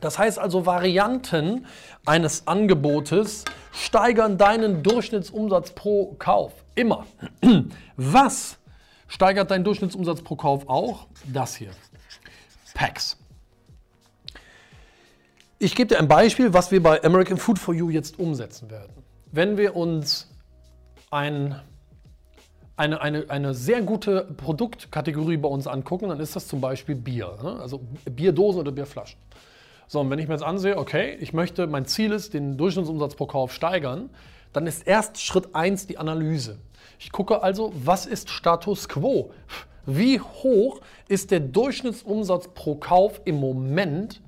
[0.00, 1.66] Das heißt also, Varianten
[2.06, 6.52] eines Angebotes steigern deinen Durchschnittsumsatz pro Kauf.
[6.74, 7.06] Immer.
[7.96, 8.58] Was
[9.08, 11.06] steigert deinen Durchschnittsumsatz pro Kauf auch?
[11.26, 11.70] Das hier.
[12.74, 13.16] Packs.
[15.60, 18.92] Ich gebe dir ein Beispiel, was wir bei American Food for You jetzt umsetzen werden.
[19.32, 20.30] Wenn wir uns
[21.10, 21.60] ein,
[22.76, 27.36] eine, eine, eine sehr gute Produktkategorie bei uns angucken, dann ist das zum Beispiel Bier.
[27.42, 27.58] Ne?
[27.60, 29.18] Also Bierdosen oder Bierflaschen.
[29.88, 33.16] So, und wenn ich mir jetzt ansehe, okay, ich möchte, mein Ziel ist, den Durchschnittsumsatz
[33.16, 34.10] pro Kauf steigern,
[34.52, 36.60] dann ist erst Schritt 1 die Analyse.
[37.00, 39.32] Ich gucke also, was ist Status quo?
[39.86, 44.20] Wie hoch ist der Durchschnittsumsatz pro Kauf im Moment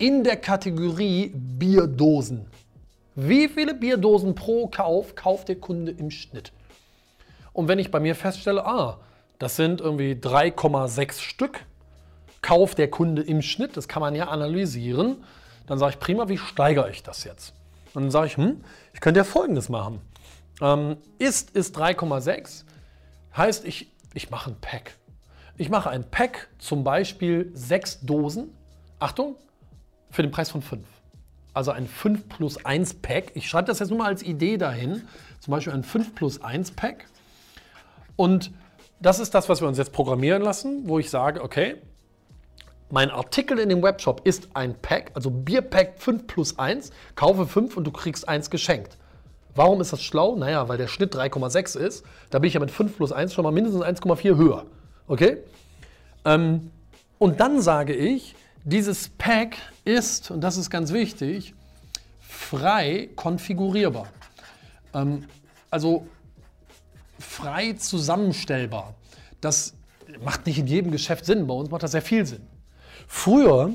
[0.00, 2.46] in der Kategorie Bierdosen?
[3.14, 6.52] Wie viele Bierdosen pro Kauf kauft der Kunde im Schnitt?
[7.52, 8.98] Und wenn ich bei mir feststelle, ah,
[9.38, 11.66] das sind irgendwie 3,6 Stück,
[12.40, 15.22] kauft der Kunde im Schnitt, das kann man ja analysieren,
[15.66, 17.52] dann sage ich, prima, wie steigere ich das jetzt?
[17.92, 20.00] Und dann sage ich, hm, ich könnte ja Folgendes machen.
[20.62, 22.64] Ähm, ist ist 3,6,
[23.36, 24.96] heißt, ich, ich mache ein Pack.
[25.58, 28.56] Ich mache ein Pack, zum Beispiel sechs Dosen,
[28.98, 29.36] Achtung,
[30.10, 30.84] für den Preis von 5
[31.54, 33.32] also ein 5 plus 1 Pack.
[33.34, 35.02] Ich schreibe das jetzt nur mal als Idee dahin.
[35.40, 37.06] Zum Beispiel ein 5 plus 1 Pack.
[38.16, 38.52] Und
[39.00, 41.76] das ist das, was wir uns jetzt programmieren lassen, wo ich sage, okay,
[42.90, 46.90] mein Artikel in dem Webshop ist ein Pack, also Bierpack 5 plus 1.
[47.14, 48.96] Kaufe 5 und du kriegst 1 geschenkt.
[49.54, 50.36] Warum ist das schlau?
[50.36, 52.04] Naja, weil der Schnitt 3,6 ist.
[52.30, 54.66] Da bin ich ja mit 5 plus 1 schon mal mindestens 1,4 höher.
[55.08, 55.38] Okay?
[56.24, 56.70] Ähm,
[57.18, 61.54] und dann sage ich, dieses Pack ist, und das ist ganz wichtig,
[62.20, 64.08] frei konfigurierbar.
[64.94, 65.26] Ähm,
[65.70, 66.06] also
[67.18, 68.94] frei zusammenstellbar.
[69.40, 69.74] Das
[70.22, 72.46] macht nicht in jedem Geschäft Sinn, bei uns macht das sehr viel Sinn.
[73.06, 73.72] Früher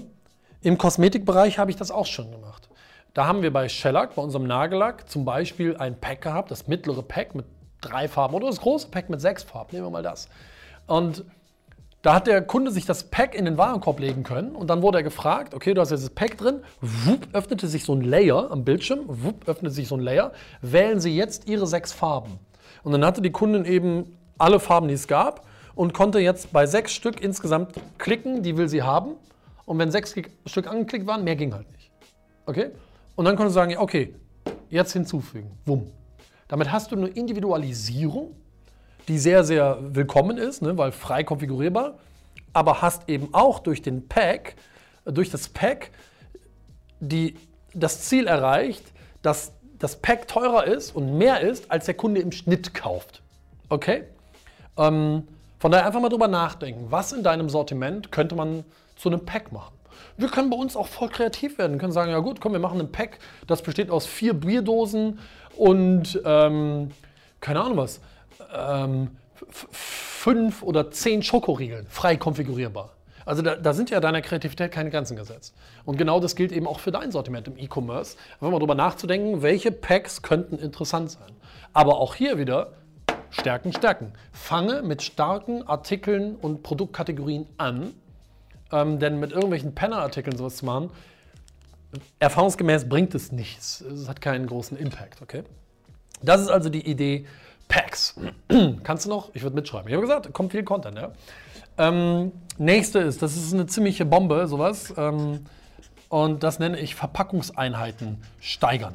[0.62, 2.70] im Kosmetikbereich habe ich das auch schon gemacht.
[3.14, 7.02] Da haben wir bei Shellac, bei unserem Nagellack, zum Beispiel ein Pack gehabt, das mittlere
[7.02, 7.46] Pack mit
[7.82, 9.70] drei Farben oder das große Pack mit sechs Farben.
[9.72, 10.28] Nehmen wir mal das.
[10.88, 11.24] Und
[12.06, 15.00] da hat der Kunde sich das Pack in den Warenkorb legen können und dann wurde
[15.00, 18.52] er gefragt, okay, du hast jetzt das Pack drin, wupp, öffnete sich so ein Layer
[18.52, 22.38] am Bildschirm, wupp, öffnete sich so ein Layer, wählen Sie jetzt Ihre sechs Farben.
[22.84, 26.68] Und dann hatte die Kundin eben alle Farben, die es gab und konnte jetzt bei
[26.68, 29.16] sechs Stück insgesamt klicken, die will sie haben.
[29.66, 30.14] Und wenn sechs
[30.46, 31.90] Stück angeklickt waren, mehr ging halt nicht.
[32.46, 32.70] Okay?
[33.16, 34.14] Und dann konnte sie sagen, okay,
[34.70, 35.58] jetzt hinzufügen.
[35.66, 35.88] Wumm.
[36.48, 38.36] Damit hast du eine Individualisierung
[39.08, 41.96] die sehr, sehr willkommen ist, ne, weil frei konfigurierbar,
[42.54, 44.56] aber hast eben auch durch den Pack,
[45.06, 45.92] durch das Pack
[47.00, 47.36] die,
[47.74, 48.84] das Ziel erreicht,
[49.22, 53.22] dass das Pack teurer ist und mehr ist, als der Kunde im Schnitt kauft.
[53.70, 54.04] Okay?
[54.78, 55.28] Ähm,
[55.60, 58.64] von daher einfach mal drüber nachdenken, was in deinem Sortiment könnte man
[58.96, 59.74] zu einem Pack machen.
[60.18, 61.74] Wir können bei uns auch voll kreativ werden.
[61.74, 65.20] Wir können sagen, ja gut, komm, wir machen ein Pack, das besteht aus vier Bierdosen
[65.58, 66.92] und ähm,
[67.42, 68.00] keine Ahnung was
[68.54, 69.12] ähm,
[69.52, 72.92] fünf oder zehn Schokoriegeln frei konfigurierbar.
[73.26, 75.56] Also da, da, sind ja deiner Kreativität keine Grenzen gesetzt.
[75.84, 78.18] Und genau das gilt eben auch für dein Sortiment im E-Commerce.
[78.34, 81.32] Einfach mal drüber nachzudenken, welche Packs könnten interessant sein.
[81.74, 82.74] Aber auch hier wieder
[83.32, 84.14] Stärken, Stärken.
[84.32, 87.94] Fange mit starken Artikeln und Produktkategorien an,
[88.72, 90.92] ähm, denn mit irgendwelchen Penner-Artikeln sowas zu machen,
[92.20, 93.82] erfahrungsgemäß bringt es nichts.
[93.82, 95.44] Es hat keinen großen Impact, okay?
[96.22, 97.26] Das ist also die Idee
[97.68, 98.16] Packs.
[98.84, 99.30] Kannst du noch?
[99.34, 99.88] Ich würde mitschreiben.
[99.88, 100.98] Ich habe gesagt, kommt viel Content.
[100.98, 101.12] Ja?
[101.78, 104.94] Ähm, nächste ist, das ist eine ziemliche Bombe, sowas.
[104.98, 105.46] Ähm,
[106.10, 108.94] und das nenne ich Verpackungseinheiten steigern.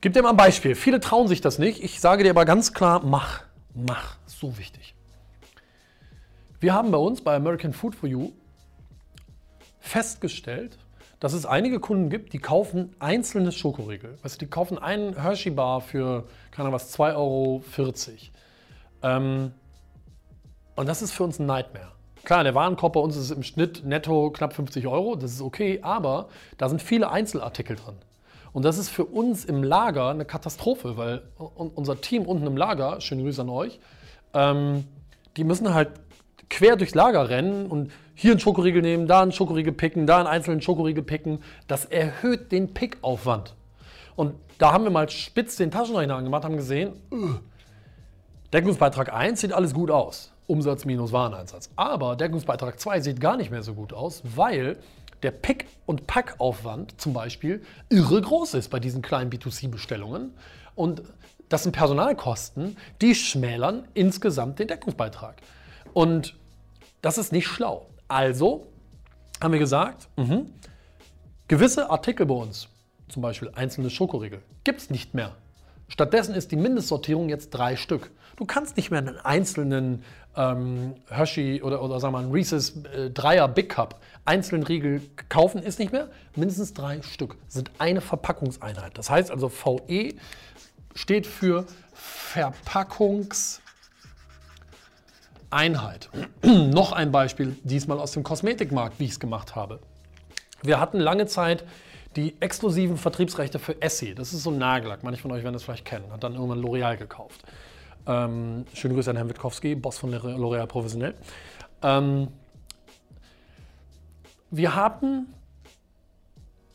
[0.00, 0.74] Gib dir mal ein Beispiel.
[0.74, 1.82] Viele trauen sich das nicht.
[1.82, 3.42] Ich sage dir aber ganz klar, mach,
[3.74, 4.16] mach.
[4.26, 4.94] So wichtig.
[6.60, 8.32] Wir haben bei uns bei American Food for You
[9.80, 10.78] festgestellt,
[11.20, 14.18] dass es einige Kunden gibt, die kaufen einzelne Schokoriegel.
[14.22, 17.62] Weißt die kaufen einen Hershey Bar für, keine Ahnung was, 2,40 Euro.
[19.02, 19.52] Ähm,
[20.76, 21.92] und das ist für uns ein Nightmare.
[22.24, 25.80] Klar, der Warenkorb bei uns ist im Schnitt netto knapp 50 Euro, das ist okay,
[25.82, 27.96] aber da sind viele Einzelartikel drin.
[28.54, 33.00] Und das ist für uns im Lager eine Katastrophe, weil unser Team unten im Lager,
[33.00, 33.78] schöne Grüße an euch,
[34.32, 34.84] ähm,
[35.36, 35.90] die müssen halt
[36.50, 40.26] quer durchs Lager rennen und hier einen Schokoriegel nehmen, da einen Schokoriegel picken, da einen
[40.26, 41.40] einzelnen Schokoriegel picken.
[41.66, 43.54] Das erhöht den Pickaufwand.
[44.16, 47.34] Und da haben wir mal spitz den Taschenrechner angemacht, haben gesehen, uh,
[48.52, 50.32] Deckungsbeitrag 1 sieht alles gut aus.
[50.46, 51.70] Umsatz minus Wareneinsatz.
[51.74, 54.76] Aber Deckungsbeitrag 2 sieht gar nicht mehr so gut aus, weil
[55.22, 60.34] der Pick- und Packaufwand zum Beispiel irre groß ist bei diesen kleinen B2C-Bestellungen.
[60.74, 61.02] Und
[61.48, 65.36] das sind Personalkosten, die schmälern insgesamt den Deckungsbeitrag.
[65.94, 66.36] Und
[67.00, 67.86] das ist nicht schlau.
[68.08, 68.66] Also
[69.42, 70.42] haben wir gesagt, mh,
[71.48, 72.68] gewisse Artikel bei uns,
[73.08, 75.36] zum Beispiel einzelne Schokoriegel, gibt es nicht mehr.
[75.88, 78.10] Stattdessen ist die Mindestsortierung jetzt drei Stück.
[78.36, 80.02] Du kannst nicht mehr einen einzelnen
[80.36, 85.62] ähm, Hershey oder, oder sagen wir einen Reese's äh, Dreier Big Cup einzelnen Riegel kaufen,
[85.62, 86.08] ist nicht mehr.
[86.34, 88.96] Mindestens drei Stück sind eine Verpackungseinheit.
[88.98, 90.14] Das heißt also VE
[90.94, 91.66] steht für
[95.54, 96.10] Verpackungseinheit.
[96.42, 99.80] Noch ein Beispiel, diesmal aus dem Kosmetikmarkt, wie ich es gemacht habe.
[100.62, 101.64] Wir hatten lange Zeit
[102.16, 104.14] die exklusiven Vertriebsrechte für Essie.
[104.14, 105.02] Das ist so ein Nagellack.
[105.02, 106.10] Manche von euch werden das vielleicht kennen.
[106.12, 107.42] Hat dann irgendwann L'Oreal gekauft.
[108.06, 111.14] Ähm, schöne Grüße an Herrn Witkowski, Boss von L'Oreal Professionell.
[111.82, 112.28] Ähm,
[114.50, 115.34] wir haben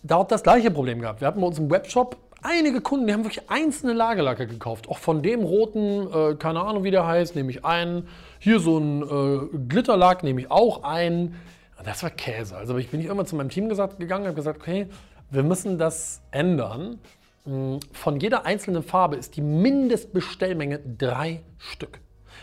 [0.03, 1.21] dort das gleiche Problem gehabt.
[1.21, 4.89] Wir hatten bei uns im Webshop einige Kunden, die haben wirklich einzelne Lagerlacke gekauft.
[4.89, 8.07] Auch von dem roten, äh, keine Ahnung wie der heißt, nehme ich einen.
[8.39, 11.35] Hier so ein äh, Glitterlack nehme ich auch einen.
[11.83, 12.57] Das war Käse.
[12.57, 14.87] Also ich bin ich irgendwann zu meinem Team gesagt, gegangen und habe gesagt, okay,
[15.29, 16.99] wir müssen das ändern.
[17.45, 21.99] Hm, von jeder einzelnen Farbe ist die Mindestbestellmenge drei Stück.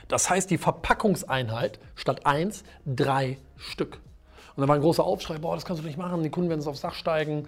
[0.09, 3.99] Das heißt, die Verpackungseinheit statt eins drei Stück.
[4.55, 6.61] Und da war ein großer Aufschrei, boah, das kannst du nicht machen, die Kunden werden
[6.61, 7.47] es aufs Dach steigen.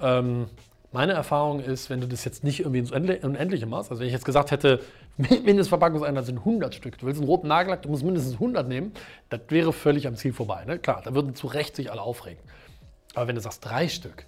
[0.00, 0.46] Ähm,
[0.90, 4.12] meine Erfahrung ist, wenn du das jetzt nicht irgendwie ins Unendliche machst, also wenn ich
[4.12, 4.80] jetzt gesagt hätte,
[5.16, 8.92] Mindestverpackungseinheit sind 100 Stück, du willst einen roten Nagellack, du musst mindestens 100 nehmen,
[9.28, 10.64] das wäre völlig am Ziel vorbei.
[10.64, 10.78] Ne?
[10.78, 12.42] Klar, da würden zu Recht sich alle aufregen.
[13.14, 14.26] Aber wenn du sagst drei Stück,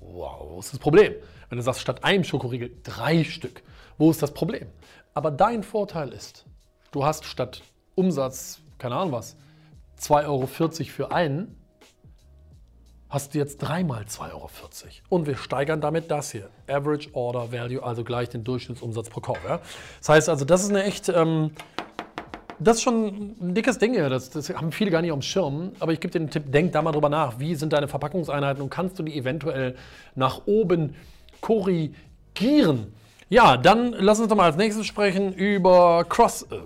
[0.00, 1.14] wow, wo ist das Problem?
[1.48, 3.62] Wenn du sagst, statt einem Schokoriegel drei Stück,
[3.96, 4.68] wo ist das Problem?
[5.14, 6.44] Aber dein Vorteil ist,
[6.92, 7.62] du hast statt
[7.94, 9.36] Umsatz, keine Ahnung was,
[10.00, 11.56] 2,40 Euro für einen,
[13.08, 14.50] hast du jetzt dreimal 2,40 Euro.
[15.08, 16.48] Und wir steigern damit das hier.
[16.68, 19.38] Average Order Value, also gleich den Durchschnittsumsatz pro Kauf.
[19.46, 19.60] Ja?
[20.00, 21.52] Das heißt also, das ist eine echt, ähm,
[22.58, 24.10] das ist schon ein dickes Ding hier.
[24.10, 25.72] Das, das haben viele gar nicht auf dem Schirm.
[25.80, 27.38] Aber ich gebe dir den Tipp, denk da mal drüber nach.
[27.38, 29.76] Wie sind deine Verpackungseinheiten und kannst du die eventuell
[30.14, 30.94] nach oben
[31.40, 32.92] korrigieren?
[33.30, 36.56] Ja, dann lass uns doch mal als nächstes sprechen über Cross, äh,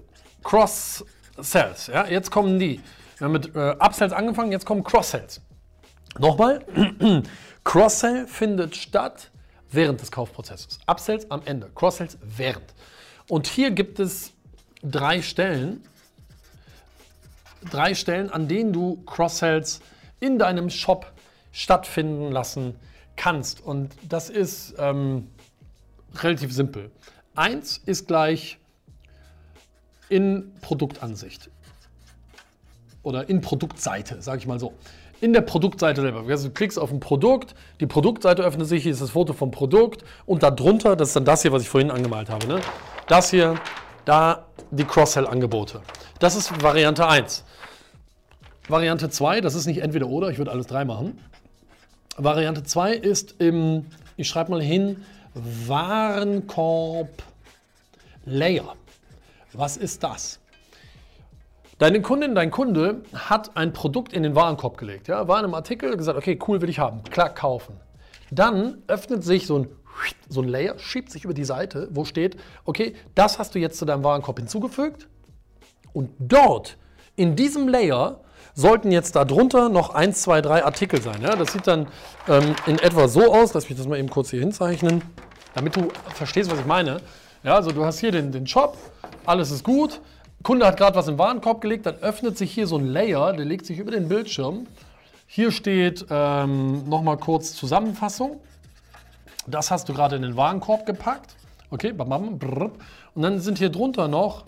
[0.43, 1.05] Cross
[1.41, 1.89] Cells.
[1.89, 2.81] Ja, jetzt kommen die.
[3.19, 5.41] Wir haben mit äh, Upsells angefangen, jetzt kommen Cross-Sells.
[6.19, 6.65] Nochmal,
[7.65, 9.31] Cross-Sell findet statt
[9.71, 10.79] während des Kaufprozesses.
[10.87, 12.75] Upsells am Ende, Cross-Sells während.
[13.29, 14.33] Und hier gibt es
[14.83, 15.83] drei Stellen,
[17.71, 19.81] drei Stellen, an denen du Cross-Sells
[20.21, 21.13] in deinem Shop
[21.53, 22.77] stattfinden lassen
[23.17, 23.61] kannst.
[23.61, 25.29] Und das ist ähm,
[26.17, 26.91] relativ simpel.
[27.35, 28.59] Eins ist gleich
[30.09, 31.51] in Produktansicht
[33.03, 34.75] oder in Produktseite, sage ich mal so.
[35.23, 36.25] In der Produktseite selber.
[36.29, 39.53] Also du klickst auf ein Produkt, die Produktseite öffnet sich, hier ist das Foto vom
[39.53, 42.45] Produkt und darunter, das ist dann das hier, was ich vorhin angemalt habe.
[42.49, 42.61] Ne?
[43.07, 43.55] Das hier,
[44.05, 45.81] da die Cross-Sell-Angebote.
[46.19, 47.45] Das ist Variante 1.
[48.67, 51.21] Variante 2, das ist nicht entweder oder, ich würde alles drei machen.
[52.17, 53.87] Variante 2 ist im,
[54.17, 57.23] ich schreibe mal hin, Warenkorb
[58.25, 58.75] Layer.
[59.53, 60.41] Was ist das?
[61.83, 65.55] Deine Kundin, dein Kunde hat ein Produkt in den Warenkorb gelegt, ja, war in einem
[65.55, 67.75] Artikel, gesagt, okay, cool, will ich haben, klar, kaufen.
[68.31, 69.69] Dann öffnet sich so ein,
[70.29, 73.81] so ein Layer, schiebt sich über die Seite, wo steht, okay, das hast du jetzt
[73.81, 75.09] zu deinem Warenkorb hinzugefügt
[75.93, 76.77] und dort,
[77.17, 78.21] in diesem Layer,
[78.55, 81.21] sollten jetzt darunter noch 1, 2, 3 Artikel sein.
[81.21, 81.35] Ja?
[81.35, 81.89] Das sieht dann
[82.29, 85.03] ähm, in etwa so aus, lass mich das mal eben kurz hier hinzeichnen,
[85.53, 87.01] damit du verstehst, was ich meine.
[87.43, 88.77] Ja, also du hast hier den, den Shop,
[89.27, 90.01] alles ist gut,
[90.43, 93.45] Kunde hat gerade was im Warenkorb gelegt, dann öffnet sich hier so ein Layer, der
[93.45, 94.67] legt sich über den Bildschirm.
[95.27, 98.41] Hier steht ähm, nochmal kurz Zusammenfassung.
[99.47, 101.37] Das hast du gerade in den Warenkorb gepackt.
[101.71, 104.45] Okay, und dann sind hier drunter noch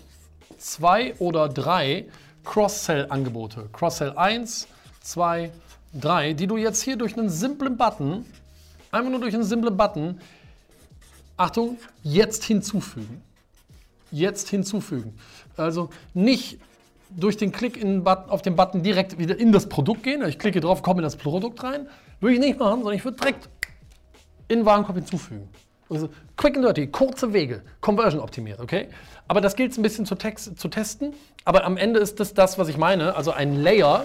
[0.58, 2.06] zwei oder drei
[2.44, 3.68] Cross-Sell-Angebote.
[3.72, 4.68] Cross-Sell 1,
[5.00, 5.50] 2,
[5.94, 8.26] 3, die du jetzt hier durch einen simplen Button,
[8.90, 10.20] einfach nur durch einen simplen Button,
[11.36, 13.22] Achtung, jetzt hinzufügen.
[14.10, 15.18] Jetzt hinzufügen.
[15.56, 16.58] Also nicht
[17.10, 20.26] durch den Klick Button, auf den Button direkt wieder in das Produkt gehen.
[20.26, 21.88] Ich klicke drauf, komme in das Produkt rein.
[22.20, 23.48] Würde ich nicht machen, sondern ich würde direkt
[24.48, 25.48] in den Warenkorb hinzufügen.
[25.90, 28.88] Also quick and dirty, kurze Wege, Conversion optimiert, okay?
[29.28, 31.14] Aber das gilt es ein bisschen zu, zu, testen.
[31.44, 33.14] Aber am Ende ist das das, was ich meine.
[33.14, 34.04] Also ein Layer,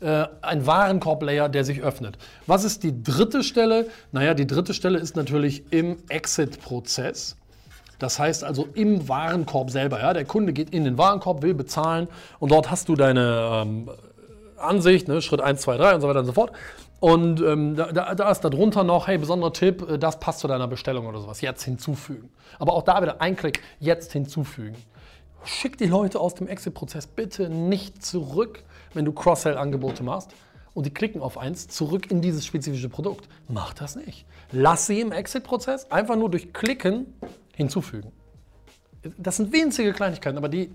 [0.00, 2.16] äh, ein Warenkorb-Layer, der sich öffnet.
[2.46, 3.88] Was ist die dritte Stelle?
[4.12, 7.36] Naja, die dritte Stelle ist natürlich im Exit-Prozess.
[7.98, 10.00] Das heißt also im Warenkorb selber.
[10.00, 10.12] Ja?
[10.12, 13.90] Der Kunde geht in den Warenkorb, will bezahlen und dort hast du deine ähm,
[14.56, 15.20] Ansicht, ne?
[15.22, 16.52] Schritt 1, 2, 3 und so weiter und so fort.
[17.00, 20.66] Und ähm, da, da, ist darunter noch, hey, besonderer Tipp, äh, das passt zu deiner
[20.66, 21.40] Bestellung oder sowas.
[21.40, 22.30] Jetzt hinzufügen.
[22.58, 24.76] Aber auch da wieder ein Klick, jetzt hinzufügen.
[25.44, 28.64] Schick die Leute aus dem Exit-Prozess bitte nicht zurück,
[28.94, 30.30] wenn du Cross-Sell-Angebote machst
[30.72, 33.28] und die klicken auf eins, zurück in dieses spezifische Produkt.
[33.48, 34.24] Mach das nicht.
[34.50, 37.06] Lass sie im Exit-Prozess einfach nur durch Klicken
[37.56, 38.12] hinzufügen.
[39.18, 40.70] Das sind winzige Kleinigkeiten, aber die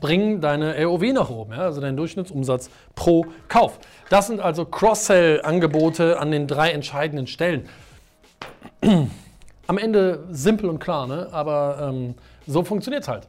[0.00, 1.58] bringen deine AOV nach oben, ja?
[1.58, 3.78] also deinen Durchschnittsumsatz pro Kauf.
[4.08, 7.68] Das sind also Cross-Sell-Angebote an den drei entscheidenden Stellen.
[9.66, 11.28] Am Ende simpel und klar, ne?
[11.32, 12.14] aber ähm,
[12.46, 13.26] so funktioniert es halt.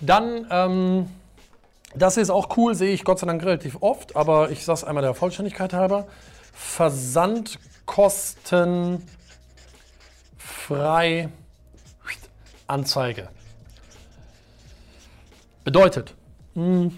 [0.00, 1.08] Dann, ähm,
[1.94, 4.84] das ist auch cool, sehe ich Gott sei Dank relativ oft, aber ich sage es
[4.84, 6.06] einmal der Vollständigkeit halber.
[6.52, 9.02] Versandkosten
[10.38, 11.28] frei
[12.70, 13.28] Anzeige.
[15.64, 16.14] Bedeutet,
[16.54, 16.96] hm,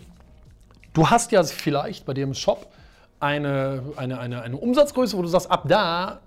[0.93, 2.73] du hast ja vielleicht bei dir im Shop
[3.21, 6.21] eine, eine, eine, eine Umsatzgröße, wo du sagst, ab da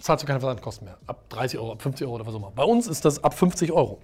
[0.00, 0.98] zahlst du keine Versandkosten mehr.
[1.06, 2.50] Ab 30 Euro, ab 50 Euro oder was auch immer.
[2.50, 3.98] Bei uns ist das ab 50 Euro.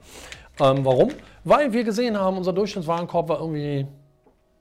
[0.59, 1.11] Ähm, warum?
[1.45, 3.87] Weil wir gesehen haben, unser Durchschnittswarenkorb war irgendwie,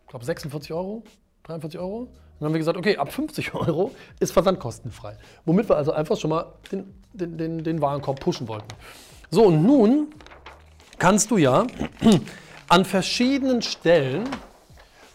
[0.04, 1.04] ich glaube, 46 Euro,
[1.44, 2.08] 43 Euro.
[2.40, 5.18] dann haben wir gesagt, okay, ab 50 Euro ist versandkostenfrei.
[5.46, 8.68] Womit wir also einfach schon mal den, den, den, den Warenkorb pushen wollten.
[9.32, 10.08] So, und nun
[10.98, 11.68] kannst du ja
[12.68, 14.28] an verschiedenen Stellen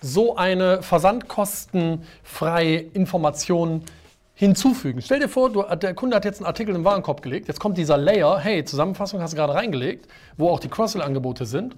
[0.01, 3.83] so eine versandkostenfreie Information
[4.35, 5.01] hinzufügen.
[5.03, 7.79] Stell dir vor, du, der Kunde hat jetzt einen Artikel im Warenkorb gelegt, jetzt kommt
[7.79, 10.07] dieser Layer, hey, Zusammenfassung hast du gerade reingelegt,
[10.37, 11.77] wo auch die Cross-Sell-Angebote sind.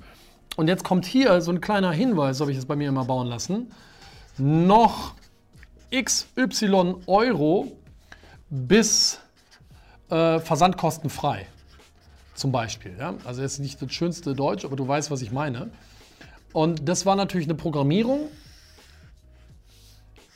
[0.57, 3.29] Und jetzt kommt hier so ein kleiner Hinweis, habe ich es bei mir immer bauen
[3.29, 3.73] lassen,
[4.39, 5.15] noch
[5.95, 7.73] XY Euro
[8.51, 9.21] bis
[10.11, 11.47] äh, versandkostenfrei
[12.37, 12.95] zum Beispiel.
[12.99, 13.15] Ja?
[13.25, 15.71] Also jetzt nicht das schönste Deutsch, aber du weißt, was ich meine.
[16.53, 18.29] Und das war natürlich eine Programmierung,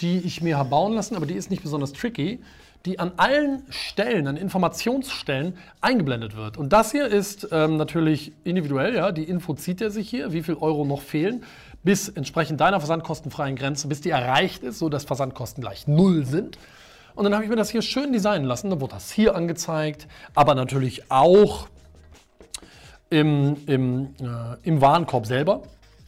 [0.01, 2.41] die ich mir habe bauen lassen, aber die ist nicht besonders tricky,
[2.87, 6.57] die an allen Stellen, an Informationsstellen eingeblendet wird.
[6.57, 10.43] Und das hier ist ähm, natürlich individuell, ja, die Info zieht er sich hier, wie
[10.43, 11.45] viel Euro noch fehlen,
[11.83, 16.59] bis entsprechend deiner versandkostenfreien Grenze, bis die erreicht ist, sodass Versandkosten gleich null sind.
[17.15, 20.07] Und dann habe ich mir das hier schön designen lassen, dann wurde das hier angezeigt,
[20.35, 21.69] aber natürlich auch
[23.11, 25.63] im, im, äh, im Warenkorb selber,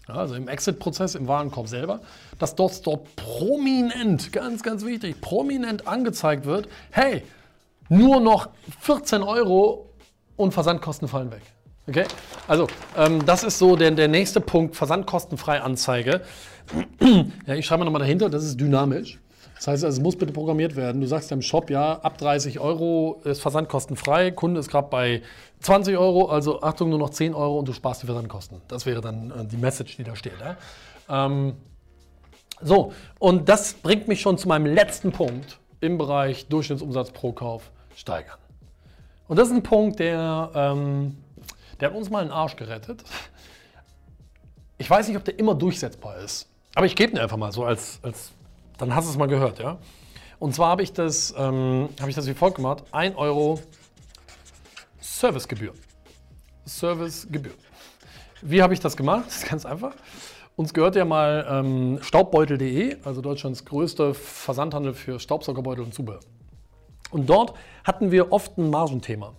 [0.06, 2.00] also im Exit-Prozess im Warenkorb selber,
[2.38, 7.22] dass dort, dort prominent, ganz, ganz wichtig, prominent angezeigt wird, hey,
[7.88, 8.48] nur noch
[8.80, 9.90] 14 Euro
[10.36, 11.42] und Versandkosten fallen weg.
[11.88, 12.04] Okay?
[12.46, 16.22] Also, ähm, das ist so der, der nächste Punkt, versandkostenfrei Anzeige.
[17.46, 19.18] ja, ich schreibe mal nochmal dahinter, das ist dynamisch.
[19.62, 21.00] Das heißt, also, es muss bitte programmiert werden.
[21.00, 24.32] Du sagst im Shop, ja, ab 30 Euro ist versandkostenfrei.
[24.32, 25.22] Kunde ist gerade bei
[25.60, 28.60] 20 Euro, also Achtung, nur noch 10 Euro und du sparst die Versandkosten.
[28.66, 30.32] Das wäre dann äh, die Message, die da steht.
[30.40, 31.26] Ja?
[31.26, 31.52] Ähm,
[32.60, 37.70] so, und das bringt mich schon zu meinem letzten Punkt im Bereich Durchschnittsumsatz pro Kauf
[37.94, 38.38] steigern.
[39.28, 41.18] Und das ist ein Punkt, der, ähm,
[41.78, 43.04] der hat uns mal einen Arsch gerettet.
[44.78, 46.48] Ich weiß nicht, ob der immer durchsetzbar ist.
[46.74, 48.32] Aber ich gebe ihn einfach mal so als, als
[48.82, 49.78] dann hast du es mal gehört, ja?
[50.40, 53.60] Und zwar habe ich, das, ähm, hab ich das wie folgt gemacht: 1 Euro
[55.00, 55.72] Servicegebühr.
[56.64, 57.52] Servicegebühr.
[58.40, 59.24] Wie habe ich das gemacht?
[59.26, 59.94] Das ist ganz einfach.
[60.56, 66.20] Uns gehört ja mal ähm, Staubbeutel.de, also Deutschlands größter Versandhandel für Staubsaugerbeutel und Zubehör.
[67.12, 67.54] Und dort
[67.84, 69.32] hatten wir oft ein Margenthema.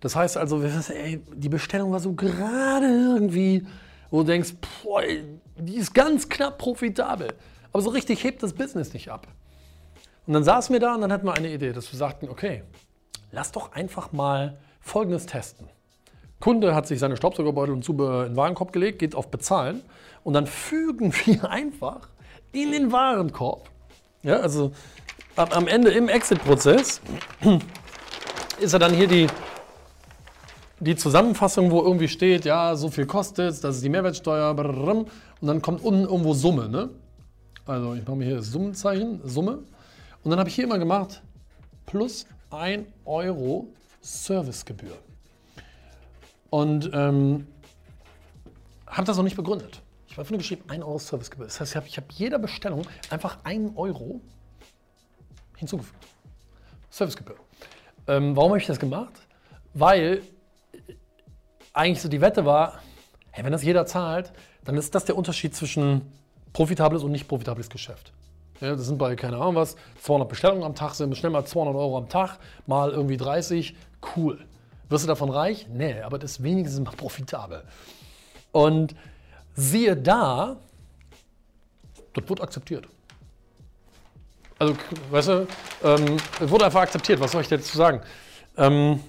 [0.00, 3.66] Das heißt also, ey, die Bestellung war so gerade irgendwie,
[4.10, 5.02] wo du denkst, boah,
[5.56, 7.28] die ist ganz knapp profitabel.
[7.72, 9.26] Aber so richtig hebt das Business nicht ab.
[10.26, 12.62] Und dann saßen wir da und dann hatten wir eine Idee, dass wir sagten, okay,
[13.32, 15.68] lass doch einfach mal Folgendes testen.
[16.40, 19.82] Kunde hat sich seine Staubsaugerbeutel und Zubehör in den Warenkorb gelegt, geht auf Bezahlen
[20.24, 22.08] und dann fügen wir einfach
[22.52, 23.68] in den Warenkorb,
[24.22, 24.72] ja, also
[25.36, 27.00] am Ende im Exit-Prozess,
[28.60, 29.26] ist er dann hier die,
[30.80, 35.06] die Zusammenfassung, wo irgendwie steht, ja, so viel kostet es, das ist die Mehrwertsteuer, und
[35.40, 36.68] dann kommt unten irgendwo Summe.
[36.68, 36.90] Ne?
[37.66, 39.58] Also ich mache mir hier das Summenzeichen, Summe.
[40.22, 41.22] Und dann habe ich hier immer gemacht,
[41.86, 43.68] plus 1 Euro
[44.00, 44.96] Servicegebühr.
[46.50, 47.46] Und ähm,
[48.86, 49.82] habe das noch nicht begründet.
[50.06, 51.46] Ich habe einfach nur geschrieben, 1 Euro Servicegebühr.
[51.46, 54.20] Das heißt, ich habe hab jeder Bestellung einfach 1 Euro
[55.56, 56.06] hinzugefügt.
[56.90, 57.36] Servicegebühr.
[58.08, 59.12] Ähm, warum habe ich das gemacht?
[59.72, 60.22] Weil
[61.72, 62.80] eigentlich so die Wette war,
[63.30, 64.32] hey, wenn das jeder zahlt,
[64.64, 66.02] dann ist das der Unterschied zwischen
[66.52, 68.12] profitables und nicht profitables Geschäft.
[68.60, 71.74] Ja, das sind bei, keine Ahnung was, 200 Bestellungen am Tag, sind schnell mal 200
[71.74, 73.74] Euro am Tag, mal irgendwie 30,
[74.16, 74.44] cool.
[74.88, 75.66] Wirst du davon reich?
[75.72, 77.62] Nee, aber das ist wenigstens mal profitabel.
[78.52, 78.94] Und
[79.54, 80.56] siehe da,
[82.12, 82.86] das wird akzeptiert.
[84.58, 84.74] Also,
[85.10, 85.46] weißt du,
[85.84, 87.18] ähm, wurde einfach akzeptiert.
[87.20, 88.02] Was soll ich dazu sagen?
[88.58, 89.00] Ähm,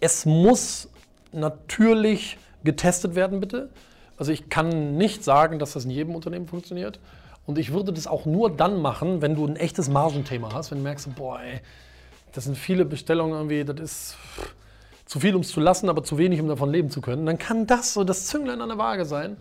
[0.00, 0.88] es muss
[1.32, 3.70] natürlich getestet werden, bitte.
[4.18, 6.98] Also ich kann nicht sagen, dass das in jedem Unternehmen funktioniert.
[7.46, 10.78] Und ich würde das auch nur dann machen, wenn du ein echtes Margenthema hast, wenn
[10.78, 11.60] du merkst, boah, ey,
[12.32, 14.16] das sind viele Bestellungen irgendwie, das ist
[15.06, 17.24] zu viel, um es zu lassen, aber zu wenig, um davon leben zu können.
[17.24, 19.38] Dann kann das so das Zünglein an der Waage sein,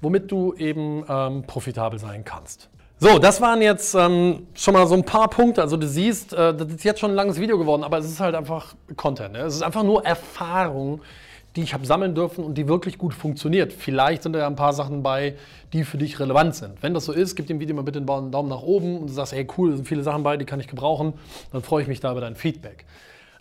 [0.00, 2.70] womit du eben ähm, profitabel sein kannst.
[2.98, 5.62] So, das waren jetzt ähm, schon mal so ein paar Punkte.
[5.62, 8.20] Also du siehst, äh, das ist jetzt schon ein langes Video geworden, aber es ist
[8.20, 9.32] halt einfach Content.
[9.32, 9.40] Ne?
[9.40, 11.00] Es ist einfach nur Erfahrung,
[11.56, 13.72] die ich habe sammeln dürfen und die wirklich gut funktioniert.
[13.72, 15.36] Vielleicht sind da ja ein paar Sachen bei,
[15.72, 16.82] die für dich relevant sind.
[16.82, 19.12] Wenn das so ist, gib dem Video mal bitte einen Daumen nach oben und du
[19.12, 21.14] sagst, hey cool, da sind viele Sachen bei, die kann ich gebrauchen.
[21.52, 22.84] Dann freue ich mich da über dein Feedback.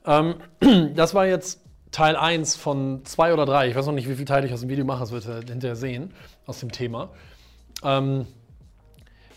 [0.05, 0.35] Ähm,
[0.95, 3.69] das war jetzt Teil 1 von 2 oder 3.
[3.69, 5.41] Ich weiß noch nicht, wie viele Teile ich aus dem Video mache, das wird ihr
[5.47, 6.13] hinterher sehen,
[6.45, 7.09] aus dem Thema.
[7.83, 8.27] Ähm,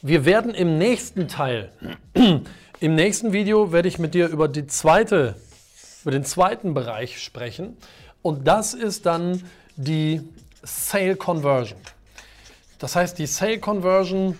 [0.02, 1.70] wir werden im nächsten Teil,
[2.80, 5.36] im nächsten Video werde ich mit dir über die zweite,
[6.02, 7.76] über den zweiten Bereich sprechen.
[8.22, 9.42] Und das ist dann
[9.76, 10.20] die
[10.62, 11.78] Sale Conversion.
[12.78, 14.38] Das heißt, die Sale Conversion,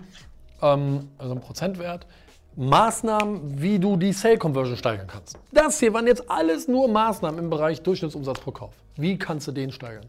[0.61, 2.07] ähm, also ein Prozentwert,
[2.57, 5.39] Maßnahmen, wie du die Sale Conversion steigern kannst.
[5.53, 8.75] Das hier waren jetzt alles nur Maßnahmen im Bereich Durchschnittsumsatz pro Kauf.
[8.97, 10.07] Wie kannst du den steigern?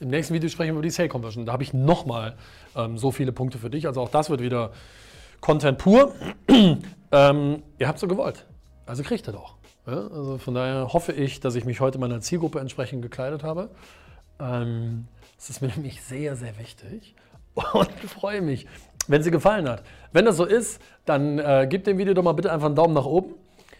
[0.00, 1.46] Im nächsten Video sprechen wir über die Sale Conversion.
[1.46, 2.36] Da habe ich nochmal
[2.76, 3.86] ähm, so viele Punkte für dich.
[3.86, 4.70] Also auch das wird wieder
[5.40, 6.14] Content pur.
[7.12, 8.44] ähm, ihr habt so gewollt.
[8.86, 9.56] Also kriegt ihr doch.
[9.86, 10.08] Ja?
[10.08, 13.70] Also von daher hoffe ich, dass ich mich heute meiner Zielgruppe entsprechend gekleidet habe.
[14.40, 15.06] Ähm,
[15.36, 17.14] das ist mir nämlich sehr, sehr wichtig.
[17.54, 18.66] Und ich freue mich,
[19.06, 19.82] wenn sie gefallen hat.
[20.12, 22.94] Wenn das so ist, dann äh, gib dem Video doch mal bitte einfach einen Daumen
[22.94, 23.34] nach oben.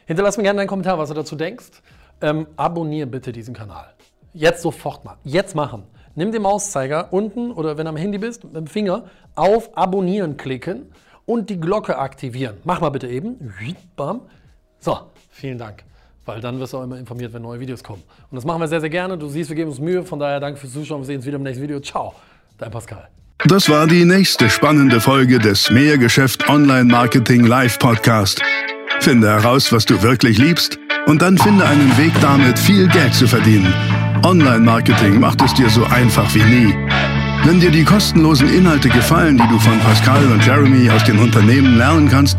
[0.07, 1.83] Hinterlass mir gerne einen Kommentar, was du dazu denkst.
[2.21, 3.95] Ähm, abonniere bitte diesen Kanal.
[4.33, 5.17] Jetzt sofort mal.
[5.25, 5.85] Jetzt machen.
[6.15, 10.37] Nimm den Mauszeiger unten oder wenn du am Handy bist, mit dem Finger auf Abonnieren
[10.37, 10.93] klicken
[11.27, 12.59] und die Glocke aktivieren.
[12.65, 13.53] Mach mal bitte eben.
[14.79, 14.99] So,
[15.31, 15.85] vielen Dank.
[16.25, 18.03] Weil dann wirst du auch immer informiert, wenn neue Videos kommen.
[18.31, 19.19] Und das machen wir sehr, sehr gerne.
[19.19, 20.03] Du siehst, wir geben uns Mühe.
[20.03, 21.03] Von daher danke fürs Zuschauen.
[21.03, 21.81] Wir sehen uns wieder im nächsten Video.
[21.81, 22.15] Ciao,
[22.59, 23.09] dein Pascal.
[23.47, 28.41] Das war die nächste spannende Folge des Mehrgeschäft Online Marketing Live Podcast.
[29.01, 33.27] Finde heraus, was du wirklich liebst und dann finde einen Weg damit, viel Geld zu
[33.27, 33.73] verdienen.
[34.25, 36.75] Online-Marketing macht es dir so einfach wie nie.
[37.45, 41.77] Wenn dir die kostenlosen Inhalte gefallen, die du von Pascal und Jeremy aus den Unternehmen
[41.77, 42.39] lernen kannst,